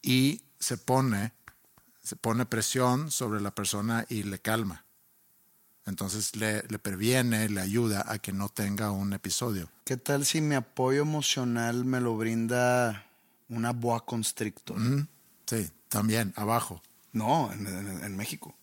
[0.03, 1.33] y se pone,
[2.03, 4.85] se pone presión sobre la persona y le calma.
[5.87, 9.71] Entonces le, le previene, le ayuda a que no tenga un episodio.
[9.85, 13.07] ¿Qué tal si mi apoyo emocional me lo brinda
[13.49, 14.79] una boa constrictor?
[14.79, 15.07] Mm,
[15.47, 16.83] Sí, también, abajo.
[17.13, 18.57] No, en, en- en México.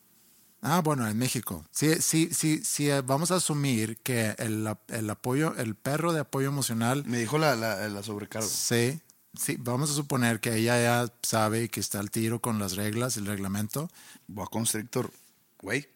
[0.66, 1.66] Ah, bueno, en México.
[1.72, 6.22] Sí, sí, sí, sí, eh, vamos a asumir que el, el apoyo, el perro de
[6.22, 8.48] apoyo emocional, Me dijo la, la, la sobrecargo.
[8.48, 9.02] sí,
[9.38, 13.18] sí, vamos a suponer que ella ya sabe que está al tiro con las reglas,
[13.18, 13.90] el reglamento.
[14.28, 15.12] Boa constrictor,
[15.60, 15.90] güey.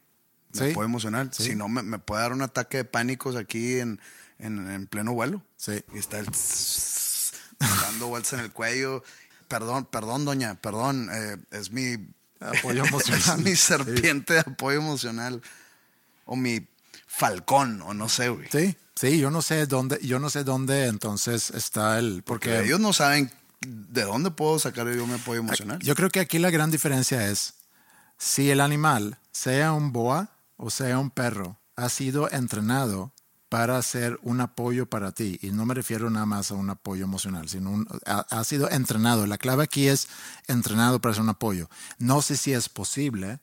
[0.52, 0.72] Sí.
[0.72, 1.30] Apoyo emocional.
[1.32, 1.44] Sí.
[1.44, 4.02] Si no, me, me puede dar un ataque de pánicos aquí en,
[4.38, 5.44] en, en pleno vuelo.
[5.56, 5.82] Sí.
[5.94, 9.02] Y está el tss, dando vueltas en el cuello.
[9.48, 11.10] Perdón, perdón, doña, perdón.
[11.10, 11.96] eh, es mi
[12.40, 13.42] Apoyo emocional.
[13.44, 15.42] mi serpiente de apoyo emocional.
[16.26, 16.68] O mi
[17.08, 18.48] falcón, o no sé, güey.
[18.52, 22.66] Sí, sí, yo no sé dónde, yo no sé dónde entonces está el, Porque porque
[22.66, 23.32] ellos no saben
[23.62, 25.80] de dónde puedo sacar yo mi apoyo emocional.
[25.80, 27.56] Yo creo que aquí la gran diferencia es
[28.18, 33.14] si el animal, sea un boa o sea un perro, ha sido entrenado
[33.50, 35.40] para ser un apoyo para ti.
[35.42, 39.26] Y no me refiero nada más a un apoyo emocional, sino un- ha, sido entrenado.
[39.26, 40.08] La clave aquí es
[40.48, 41.70] entrenado para ser un apoyo.
[41.98, 43.40] No sé si es posible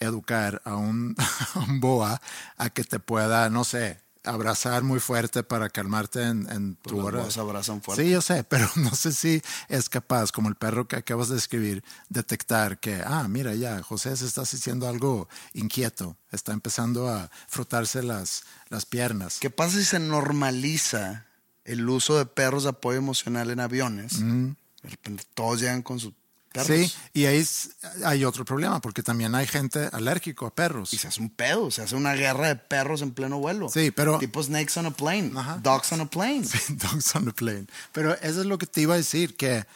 [0.00, 1.14] educar a un,
[1.54, 2.20] a un boa
[2.56, 7.14] a que te pueda, no sé, abrazar muy fuerte para calmarte en, en tu Pues
[7.14, 7.46] las hora.
[7.48, 8.04] abrazan fuerte.
[8.04, 11.34] Sí, yo sé, pero no sé si es capaz, como el perro que acabas de
[11.36, 17.30] describir, detectar que, ah, mira ya, José se está haciendo algo inquieto, está empezando a
[17.48, 19.38] frotarse las, las piernas.
[19.40, 21.26] ¿Qué pasa si se normaliza
[21.64, 24.20] el uso de perros de apoyo emocional en aviones?
[24.20, 26.12] De repente todos llegan con sus
[26.54, 26.90] perros.
[26.90, 27.70] Sí, y ahí es-
[28.04, 30.94] hay otro problema, porque también hay gente alérgico a perros.
[30.94, 33.68] Y se hace un pedo, se hace una guerra de perros en pleno vuelo.
[33.68, 35.58] Sí, pero- Tipo snakes on a plane, Ajá.
[35.62, 36.42] dogs on a plane.
[36.70, 37.66] Dogs on the plane.
[37.92, 39.66] Pero eso es lo que te iba a decir, que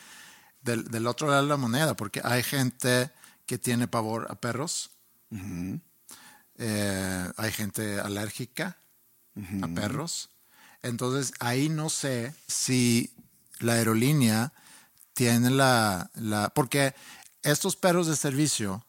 [0.63, 3.11] del, del otro lado de la moneda, porque hay gente
[3.47, 4.91] que tiene pavor a perros,
[6.61, 8.77] Eh, hay gente alérgica
[9.63, 10.31] a perros.
[10.83, 13.13] Entonces ahí no sé si
[13.61, 14.53] la aerolínea
[15.19, 16.49] tiene la, la...
[16.51, 16.95] Porque
[17.43, 18.85] estos perros de servicio,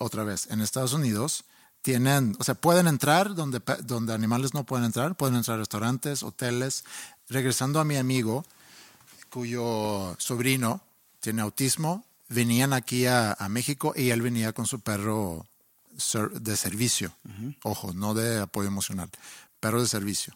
[0.00, 1.44] otra vez, en Estados Unidos,
[1.82, 6.22] tienen, o sea, pueden entrar donde, donde animales no pueden entrar, pueden entrar a restaurantes,
[6.22, 6.86] hoteles.
[7.28, 8.46] Regresando a mi amigo,
[9.28, 10.80] cuyo sobrino
[11.20, 15.44] tiene autismo, venían aquí a, a México y él venía con su perro
[16.32, 17.12] de servicio.
[17.62, 19.10] Ojo, no de apoyo emocional,
[19.60, 20.32] perro de servicio.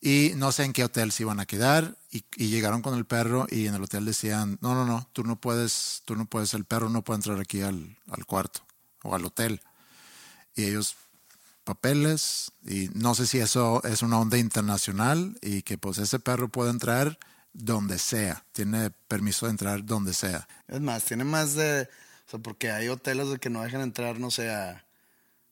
[0.00, 3.06] Y no sé en qué hotel se iban a quedar y, y llegaron con el
[3.06, 6.54] perro y en el hotel decían, no, no, no, tú no puedes, tú no puedes,
[6.54, 8.60] el perro no puede entrar aquí al, al cuarto
[9.02, 9.60] o al hotel.
[10.54, 10.96] Y ellos,
[11.64, 16.48] papeles, y no sé si eso es una onda internacional y que pues ese perro
[16.48, 17.18] puede entrar
[17.52, 20.46] donde sea, tiene permiso de entrar donde sea.
[20.68, 21.88] Es más, tiene más de.
[22.26, 24.84] O sea, porque hay hoteles de que no dejan entrar, no sé, a-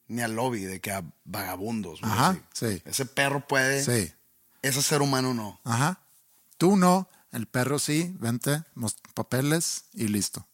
[0.07, 2.01] ni al lobby, de que a vagabundos.
[2.03, 2.82] Ajá, sí.
[2.84, 3.82] Ese perro puede.
[3.82, 4.12] Sí.
[4.64, 5.60] Ese ser humano no.
[5.62, 6.00] Ajá.
[6.56, 8.62] Tú no, el perro sí, vente,
[9.12, 10.46] papeles y listo.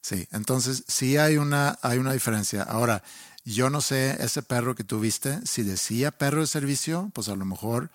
[0.00, 2.62] Sí, entonces sí hay una, hay una diferencia.
[2.62, 3.02] Ahora,
[3.44, 7.44] yo no sé, ese perro que tuviste, si decía perro de servicio, pues a lo
[7.44, 7.90] mejor,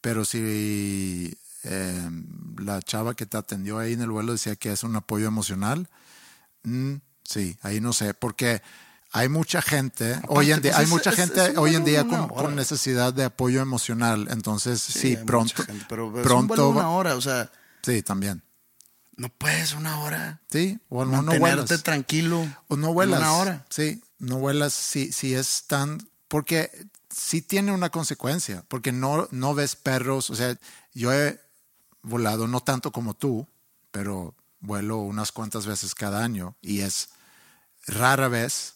[0.00, 1.32] pero si
[1.62, 2.10] eh,
[2.58, 5.88] la chava que te atendió ahí en el vuelo decía que es un apoyo emocional,
[6.64, 8.62] mm, sí, ahí no sé, porque
[9.12, 11.84] hay mucha gente, hoy en día, pues hay es- mucha es- gente es hoy en
[11.84, 17.14] día con, necesidad de apoyo emocional, entonces sí, hay pronto, gente, pero pronto, una hora,
[17.16, 17.50] o sea,
[17.82, 18.42] sí, también.
[19.16, 20.40] no puedes una hora.
[20.50, 21.82] Sí, o no, no vuelas.
[21.82, 22.46] tranquilo.
[22.68, 23.18] O no vuelas.
[23.18, 23.66] Una hora.
[23.68, 25.98] Sí, no vuelas si, si es tan...
[26.28, 26.70] Porque
[27.10, 30.56] sí tiene una consecuencia, porque no, no ves perros, o sea,
[30.94, 31.40] yo he
[32.02, 33.48] volado no tanto como tú,
[33.90, 37.08] pero vuelo unas cuantas veces cada año y es
[37.88, 38.74] rara vez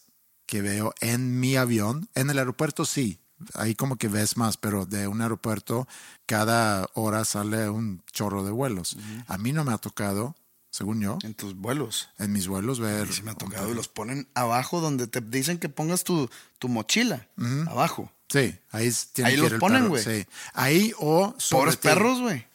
[0.53, 3.17] que veo en mi avión, en el aeropuerto sí,
[3.55, 5.87] ahí como que ves más, pero de un aeropuerto
[6.27, 8.95] cada hora sale un chorro de vuelos.
[9.27, 10.35] A mí no me ha tocado,
[10.69, 12.09] según yo, En tus vuelos.
[12.19, 13.11] en mis vuelos ver...
[13.11, 16.29] Sí me ha tocado y los ponen abajo donde te dicen que pongas tu,
[16.59, 17.27] tu mochila.
[17.67, 18.11] Abajo.
[18.29, 20.03] Sí, ahí es- tiene Ahí que los ir el ponen, güey.
[20.03, 20.27] Sí.
[20.53, 21.35] Ahí o...
[21.49, 22.45] Pobres perros, güey.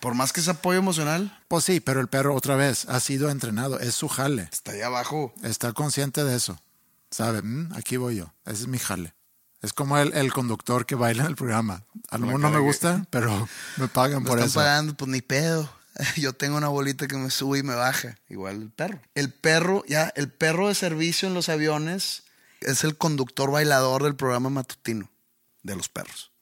[0.00, 3.30] Por más que ese apoyo emocional, Pues sí, pero el perro otra vez ha sido
[3.30, 4.48] entrenado, es su jale.
[4.52, 5.32] está ahí abajo.
[5.44, 6.58] Está consciente de eso.
[7.12, 9.14] Sabe, "Mm, aquí voy yo, ese es mi jale.
[9.60, 11.84] Es como el, el conductor que baila en el programa.
[12.10, 14.58] A lo mejor no me gusta, pero me pagan Me por están eso.
[14.58, 15.72] pagando, pues ni pedo.
[16.16, 18.16] Yo tengo una bolita que me sube y me baja.
[18.28, 19.00] Igual el perro.
[19.14, 22.24] El perro, ya, el perro de servicio en los aviones
[22.60, 25.08] es el conductor bailador del programa matutino
[25.62, 26.32] de los perros.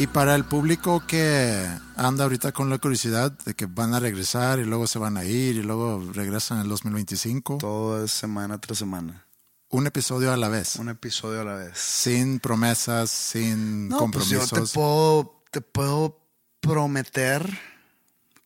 [0.00, 4.60] Y para el público que anda ahorita con la curiosidad de que van a regresar
[4.60, 8.60] y luego se van a ir y luego regresan en el 2025, Todo es semana
[8.60, 9.26] tras semana.
[9.70, 11.76] un episodio a la vez, Un episodio a la vez.
[11.76, 14.70] sin promesas, sin No, pues yo compromisos.
[14.72, 16.20] te puedo, te puedo
[16.60, 17.58] prometer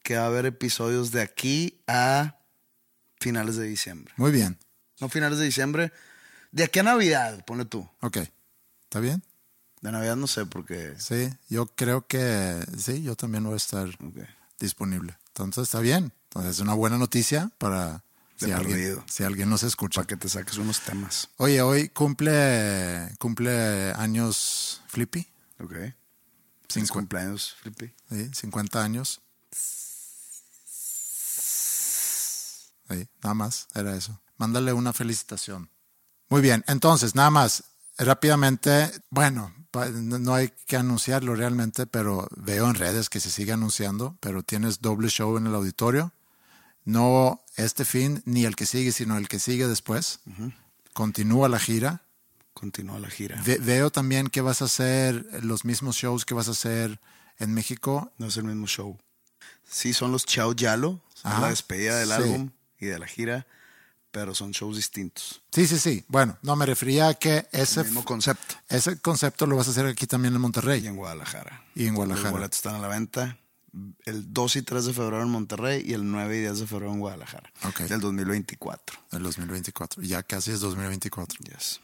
[0.02, 2.38] que va a haber episodios de aquí a
[3.20, 4.14] finales de diciembre.
[4.16, 4.58] Muy bien,
[5.00, 5.92] No finales de diciembre,
[6.50, 7.86] de aquí a Navidad, ponle tú.
[8.00, 8.16] ok.
[8.84, 9.22] ¿Está bien?
[9.82, 10.94] De Navidad no sé porque...
[10.98, 13.88] Sí, yo creo que sí, yo también voy a estar
[14.58, 15.18] disponible.
[15.28, 16.12] Entonces está bien.
[16.30, 18.02] Entonces es una buena noticia para
[18.36, 20.00] si alguien, si alguien nos escucha.
[20.00, 21.28] Para que te saques unos temas.
[21.36, 25.26] Oye, hoy cumple cumple años Flippy.
[25.60, 25.74] Ok.
[26.68, 27.92] Cincu- cumpleaños, Flippy.
[28.08, 29.20] Sí, 50 años.
[32.88, 34.20] Sí, nada más, era eso.
[34.36, 35.70] Mándale una felicitación.
[36.28, 37.64] Muy bien, entonces, nada más,
[37.98, 39.52] rápidamente, bueno,
[39.92, 44.80] no hay que anunciarlo realmente, pero veo en redes que se sigue anunciando, pero tienes
[44.80, 46.12] doble show en el auditorio.
[46.84, 50.20] No este fin, ni el que sigue, sino el que sigue después.
[50.92, 52.02] Continúa la gira.
[52.54, 53.40] Continúa la gira.
[53.46, 57.00] Ve- veo también que vas a hacer los mismos shows que vas a hacer
[57.38, 58.98] en México No es el mismo show.
[59.68, 61.00] Sí, son los Chao Yalo.
[61.24, 62.14] la despedida del Sí.
[62.14, 63.46] álbum y de la gira.
[64.12, 65.40] Pero son shows distintos.
[65.50, 66.04] Sí, sí, sí.
[66.06, 68.54] Bueno, no me refería a que ese, El mismo concepto.
[68.68, 71.64] ese concepto lo vas a hacer aquí también en Y Monterrey en Guadalajara.
[71.74, 72.30] y en Los Guadalajara.
[72.30, 73.38] boletos están a la venta
[74.04, 76.92] el 2 y 3 de febrero en Monterrey y el 9 y 10 de febrero
[76.92, 77.50] en Guadalajara.
[77.64, 77.80] Ok.
[77.80, 78.98] Del 2024.
[79.12, 80.02] El 2024.
[80.02, 81.38] Ya casi es 2024.
[81.44, 81.80] Yes.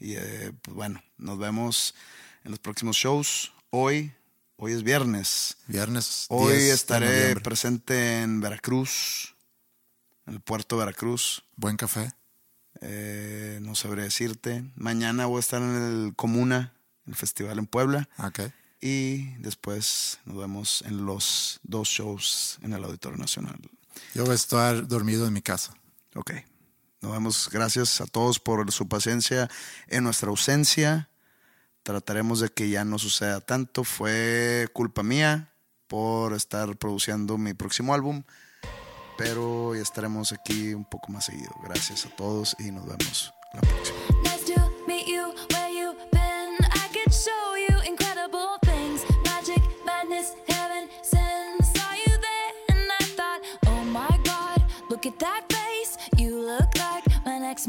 [0.00, 1.94] Y eh, pues bueno, nos vemos
[2.42, 3.52] en los próximos shows.
[3.70, 4.12] Hoy,
[4.56, 5.56] hoy es viernes.
[5.68, 6.26] Viernes.
[6.30, 9.36] Hoy 10 de estaré presente en Veracruz,
[10.26, 11.44] el puerto de Veracruz.
[11.56, 12.12] Buen café.
[12.80, 14.64] Eh, no sabré decirte.
[14.76, 16.72] Mañana voy a estar en el Comuna,
[17.06, 18.08] el festival en Puebla.
[18.18, 18.40] Ok.
[18.80, 23.58] Y después nos vemos en los dos shows en el Auditorio Nacional.
[24.14, 25.74] Yo voy a estar dormido en mi casa.
[26.14, 26.32] Ok.
[27.02, 27.48] Nos vemos.
[27.50, 29.50] Gracias a todos por su paciencia
[29.88, 31.08] en nuestra ausencia.
[31.82, 33.84] Trataremos de que ya no suceda tanto.
[33.84, 35.52] Fue culpa mía
[35.86, 38.22] por estar produciendo mi próximo álbum.
[39.20, 41.52] Pero estaremos aquí un poco más seguido.
[41.62, 43.98] Gracias a todos y nos vemos la próxima.
[54.90, 55.96] Look at that face.
[56.16, 57.68] You look like my next.